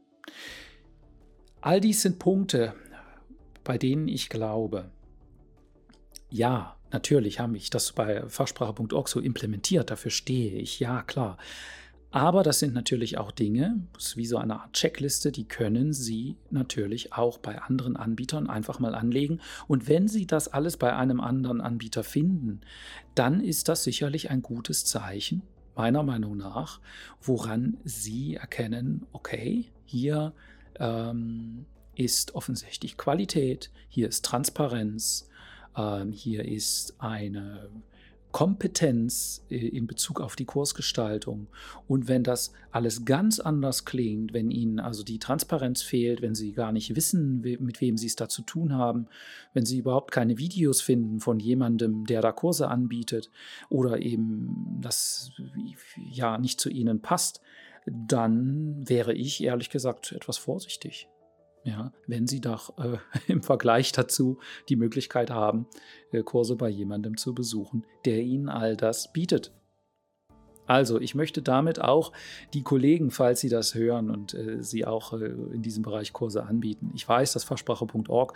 All 1.61 1.79
dies 1.79 2.01
sind 2.01 2.19
Punkte, 2.19 2.73
bei 3.63 3.77
denen 3.77 4.07
ich 4.07 4.29
glaube, 4.29 4.91
ja, 6.29 6.77
natürlich 6.91 7.39
habe 7.39 7.57
ich 7.57 7.69
das 7.69 7.91
bei 7.91 8.27
Fachsprache.org 8.27 9.07
so 9.07 9.19
implementiert, 9.19 9.91
dafür 9.91 10.11
stehe 10.11 10.57
ich, 10.57 10.79
ja 10.79 11.03
klar. 11.03 11.37
Aber 12.11 12.41
das 12.41 12.57
sind 12.57 12.73
natürlich 12.73 13.19
auch 13.19 13.31
Dinge, 13.31 13.81
das 13.93 14.07
ist 14.07 14.17
wie 14.17 14.25
so 14.25 14.37
eine 14.37 14.59
Art 14.61 14.73
Checkliste, 14.73 15.31
die 15.31 15.47
können 15.47 15.93
Sie 15.93 16.37
natürlich 16.49 17.13
auch 17.13 17.37
bei 17.37 17.61
anderen 17.61 17.97
Anbietern 17.97 18.49
einfach 18.49 18.79
mal 18.79 18.95
anlegen. 18.95 19.41
Und 19.67 19.87
wenn 19.87 20.07
Sie 20.07 20.25
das 20.25 20.47
alles 20.47 20.77
bei 20.77 20.95
einem 20.95 21.21
anderen 21.21 21.61
Anbieter 21.61 22.03
finden, 22.03 22.61
dann 23.13 23.41
ist 23.41 23.69
das 23.69 23.83
sicherlich 23.83 24.31
ein 24.31 24.41
gutes 24.41 24.85
Zeichen, 24.85 25.43
meiner 25.75 26.01
Meinung 26.01 26.35
nach, 26.35 26.79
woran 27.21 27.77
Sie 27.83 28.35
erkennen, 28.35 29.05
okay, 29.11 29.71
hier 29.85 30.33
ähm, 30.79 31.65
ist 31.95 32.33
offensichtlich 32.33 32.97
Qualität, 32.97 33.69
hier 33.87 34.07
ist 34.07 34.25
Transparenz, 34.25 35.29
ähm, 35.77 36.11
hier 36.11 36.43
ist 36.43 36.95
eine 36.99 37.69
Kompetenz 38.31 39.43
äh, 39.49 39.55
in 39.55 39.87
Bezug 39.87 40.21
auf 40.21 40.35
die 40.35 40.45
Kursgestaltung. 40.45 41.47
Und 41.87 42.07
wenn 42.07 42.23
das 42.23 42.53
alles 42.71 43.05
ganz 43.05 43.39
anders 43.39 43.85
klingt, 43.85 44.33
wenn 44.33 44.51
Ihnen 44.51 44.79
also 44.79 45.03
die 45.03 45.19
Transparenz 45.19 45.81
fehlt, 45.81 46.21
wenn 46.21 46.35
Sie 46.35 46.51
gar 46.51 46.71
nicht 46.71 46.95
wissen, 46.95 47.41
mit 47.41 47.81
wem 47.81 47.97
Sie 47.97 48.07
es 48.07 48.15
da 48.15 48.29
zu 48.29 48.43
tun 48.43 48.73
haben, 48.73 49.07
wenn 49.53 49.65
Sie 49.65 49.79
überhaupt 49.79 50.11
keine 50.11 50.37
Videos 50.37 50.81
finden 50.81 51.19
von 51.19 51.39
jemandem, 51.39 52.05
der 52.05 52.21
da 52.21 52.31
Kurse 52.31 52.67
anbietet 52.67 53.31
oder 53.69 53.99
eben 53.99 54.77
das 54.79 55.31
ja 55.95 56.37
nicht 56.37 56.59
zu 56.59 56.69
Ihnen 56.69 57.01
passt, 57.01 57.41
dann 57.85 58.87
wäre 58.87 59.13
ich 59.13 59.43
ehrlich 59.43 59.69
gesagt 59.69 60.11
etwas 60.11 60.37
vorsichtig. 60.37 61.09
Ja, 61.63 61.91
wenn 62.07 62.27
Sie 62.27 62.41
doch 62.41 62.77
äh, 62.77 62.97
im 63.27 63.43
Vergleich 63.43 63.91
dazu 63.91 64.39
die 64.69 64.75
Möglichkeit 64.75 65.29
haben, 65.29 65.67
äh, 66.11 66.23
Kurse 66.23 66.55
bei 66.55 66.69
jemandem 66.69 67.17
zu 67.17 67.33
besuchen, 67.33 67.85
der 68.05 68.21
Ihnen 68.21 68.49
all 68.49 68.77
das 68.77 69.11
bietet. 69.11 69.51
Also, 70.69 71.01
ich 71.01 71.15
möchte 71.15 71.41
damit 71.41 71.81
auch 71.81 72.11
die 72.53 72.61
Kollegen, 72.61 73.09
falls 73.09 73.39
Sie 73.39 73.49
das 73.49 73.73
hören 73.73 74.11
und 74.11 74.35
äh, 74.35 74.61
Sie 74.61 74.85
auch 74.85 75.13
äh, 75.13 75.25
in 75.25 75.63
diesem 75.63 75.81
Bereich 75.81 76.13
Kurse 76.13 76.43
anbieten. 76.43 76.91
Ich 76.93 77.09
weiß, 77.09 77.33
dass 77.33 77.43
Fachsprache.org 77.43 78.33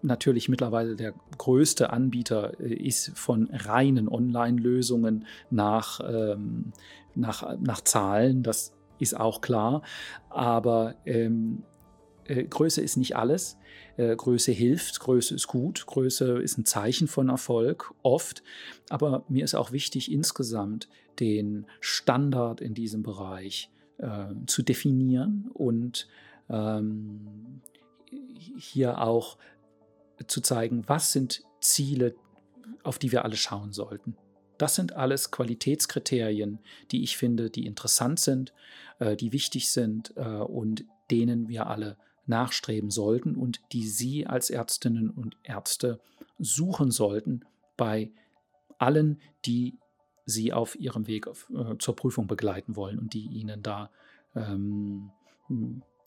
natürlich 0.00 0.48
mittlerweile 0.48 0.96
der 0.96 1.12
größte 1.36 1.90
Anbieter 1.90 2.58
äh, 2.58 2.72
ist 2.72 3.10
von 3.18 3.50
reinen 3.52 4.08
Online-Lösungen 4.08 5.26
nach, 5.50 6.00
ähm, 6.00 6.72
nach, 7.14 7.58
nach 7.60 7.82
Zahlen. 7.82 8.42
Das 8.42 8.72
ist 8.98 9.20
auch 9.20 9.42
klar. 9.42 9.82
Aber 10.30 10.94
ähm, 11.04 11.64
äh, 12.26 12.44
Größe 12.44 12.80
ist 12.80 12.96
nicht 12.96 13.16
alles. 13.16 13.56
Äh, 13.96 14.16
Größe 14.16 14.52
hilft, 14.52 15.00
Größe 15.00 15.34
ist 15.34 15.46
gut, 15.46 15.86
Größe 15.86 16.40
ist 16.40 16.58
ein 16.58 16.64
Zeichen 16.64 17.08
von 17.08 17.28
Erfolg, 17.28 17.92
oft. 18.02 18.42
Aber 18.88 19.24
mir 19.28 19.44
ist 19.44 19.54
auch 19.54 19.72
wichtig, 19.72 20.10
insgesamt 20.10 20.88
den 21.20 21.66
Standard 21.80 22.60
in 22.60 22.74
diesem 22.74 23.02
Bereich 23.02 23.70
äh, 23.98 24.34
zu 24.46 24.62
definieren 24.62 25.50
und 25.52 26.08
ähm, 26.48 27.60
hier 28.56 29.00
auch 29.00 29.38
zu 30.26 30.40
zeigen, 30.40 30.84
was 30.86 31.12
sind 31.12 31.42
Ziele, 31.60 32.14
auf 32.82 32.98
die 32.98 33.12
wir 33.12 33.24
alle 33.24 33.36
schauen 33.36 33.72
sollten. 33.72 34.16
Das 34.58 34.76
sind 34.76 34.94
alles 34.94 35.30
Qualitätskriterien, 35.30 36.60
die 36.92 37.02
ich 37.02 37.16
finde, 37.16 37.50
die 37.50 37.66
interessant 37.66 38.20
sind, 38.20 38.52
äh, 38.98 39.16
die 39.16 39.32
wichtig 39.32 39.70
sind 39.70 40.10
und 40.16 40.84
denen 41.10 41.48
wir 41.48 41.66
alle 41.66 41.96
nachstreben 42.26 42.90
sollten 42.90 43.36
und 43.36 43.60
die 43.72 43.86
Sie 43.86 44.26
als 44.26 44.50
Ärztinnen 44.50 45.10
und 45.10 45.36
Ärzte 45.42 46.00
suchen 46.38 46.90
sollten 46.90 47.44
bei 47.76 48.10
allen, 48.78 49.20
die 49.44 49.78
Sie 50.26 50.52
auf 50.52 50.76
Ihrem 50.76 51.06
Weg 51.06 51.26
auf, 51.26 51.50
äh, 51.50 51.76
zur 51.78 51.96
Prüfung 51.96 52.26
begleiten 52.26 52.76
wollen 52.76 52.98
und 52.98 53.12
die 53.12 53.26
Ihnen 53.26 53.62
da 53.62 53.90
ähm, 54.34 55.10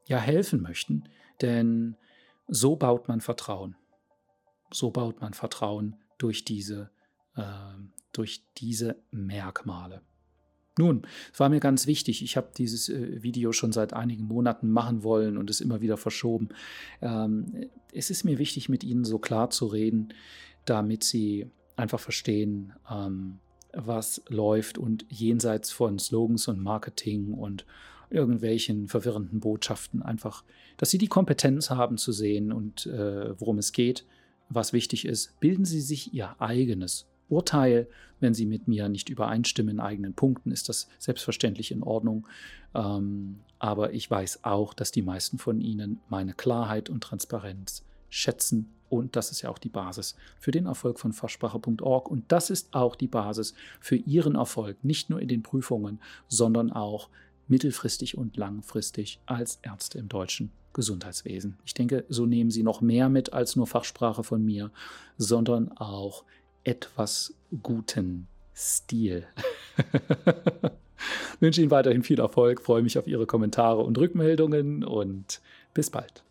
ja 0.07 0.17
helfen 0.17 0.61
möchten. 0.61 1.03
Denn 1.41 1.95
so 2.47 2.75
baut 2.75 3.07
man 3.07 3.21
Vertrauen. 3.21 3.75
So 4.71 4.91
baut 4.91 5.21
man 5.21 5.33
Vertrauen 5.33 5.95
durch 6.17 6.45
diese, 6.45 6.89
äh, 7.35 7.43
durch 8.11 8.43
diese 8.57 8.97
Merkmale. 9.11 10.01
Nun, 10.77 11.01
es 11.33 11.39
war 11.39 11.49
mir 11.49 11.59
ganz 11.59 11.87
wichtig. 11.87 12.23
Ich 12.23 12.37
habe 12.37 12.49
dieses 12.57 12.89
äh, 12.89 13.23
Video 13.23 13.51
schon 13.51 13.71
seit 13.71 13.93
einigen 13.93 14.25
Monaten 14.25 14.69
machen 14.69 15.03
wollen 15.03 15.37
und 15.37 15.49
es 15.49 15.61
immer 15.61 15.81
wieder 15.81 15.97
verschoben. 15.97 16.49
Ähm, 17.01 17.69
es 17.91 18.09
ist 18.09 18.23
mir 18.23 18.37
wichtig, 18.37 18.69
mit 18.69 18.83
Ihnen 18.83 19.03
so 19.03 19.17
klar 19.17 19.49
zu 19.49 19.65
reden, 19.65 20.13
damit 20.65 21.03
Sie 21.03 21.47
einfach 21.75 21.99
verstehen, 21.99 22.73
ähm, 22.89 23.39
was 23.73 24.21
läuft 24.29 24.77
und 24.77 25.05
jenseits 25.09 25.71
von 25.71 25.99
Slogans 25.99 26.47
und 26.47 26.61
Marketing 26.61 27.33
und 27.33 27.65
irgendwelchen 28.09 28.87
verwirrenden 28.87 29.39
Botschaften 29.39 30.01
einfach, 30.01 30.43
dass 30.77 30.89
Sie 30.89 30.97
die 30.97 31.07
Kompetenz 31.07 31.69
haben 31.69 31.97
zu 31.97 32.11
sehen 32.11 32.51
und 32.51 32.85
äh, 32.85 33.39
worum 33.39 33.57
es 33.57 33.71
geht, 33.71 34.05
was 34.49 34.73
wichtig 34.73 35.05
ist. 35.05 35.37
Bilden 35.39 35.65
Sie 35.65 35.81
sich 35.81 36.13
Ihr 36.13 36.39
eigenes 36.39 37.05
Urteil. 37.29 37.87
Wenn 38.19 38.33
Sie 38.33 38.45
mit 38.45 38.67
mir 38.67 38.89
nicht 38.89 39.09
übereinstimmen 39.09 39.75
in 39.75 39.79
eigenen 39.79 40.13
Punkten, 40.13 40.51
ist 40.51 40.69
das 40.69 40.87
selbstverständlich 40.97 41.71
in 41.71 41.83
Ordnung. 41.83 42.27
Ähm, 42.73 43.39
aber 43.59 43.93
ich 43.93 44.09
weiß 44.09 44.43
auch, 44.43 44.73
dass 44.73 44.91
die 44.91 45.01
meisten 45.01 45.37
von 45.37 45.61
Ihnen 45.61 45.99
meine 46.09 46.33
Klarheit 46.33 46.89
und 46.89 47.01
Transparenz 47.01 47.83
schätzen. 48.09 48.73
Und 48.89 49.15
das 49.15 49.31
ist 49.31 49.41
ja 49.41 49.49
auch 49.49 49.57
die 49.57 49.69
Basis 49.69 50.15
für 50.39 50.51
den 50.51 50.65
Erfolg 50.65 50.99
von 50.99 51.11
Fachsprache.org. 51.11 52.09
Und 52.09 52.31
das 52.31 52.49
ist 52.49 52.73
auch 52.73 52.95
die 52.95 53.07
Basis 53.07 53.53
für 53.79 53.97
Ihren 53.97 54.35
Erfolg, 54.35 54.83
nicht 54.83 55.09
nur 55.09 55.21
in 55.21 55.27
den 55.27 55.43
Prüfungen, 55.43 55.99
sondern 56.27 56.71
auch 56.71 57.09
mittelfristig 57.47 58.17
und 58.17 58.37
langfristig 58.37 59.19
als 59.25 59.59
Ärzte 59.61 59.99
im 59.99 60.09
deutschen 60.09 60.51
Gesundheitswesen. 60.73 61.57
Ich 61.65 61.73
denke, 61.73 62.05
so 62.07 62.25
nehmen 62.25 62.51
Sie 62.51 62.63
noch 62.63 62.81
mehr 62.81 63.09
mit 63.09 63.33
als 63.33 63.55
nur 63.55 63.67
Fachsprache 63.67 64.23
von 64.23 64.45
mir, 64.45 64.71
sondern 65.17 65.71
auch 65.77 66.23
etwas 66.67 67.33
guten 67.63 68.27
Stil. 68.53 69.25
wünsche 71.39 71.61
Ihnen 71.61 71.71
weiterhin 71.71 72.03
viel 72.03 72.19
Erfolg, 72.19 72.61
freue 72.61 72.81
mich 72.81 72.97
auf 72.97 73.07
Ihre 73.07 73.25
Kommentare 73.25 73.81
und 73.81 73.97
Rückmeldungen 73.97 74.83
und 74.83 75.41
bis 75.73 75.89
bald. 75.89 76.23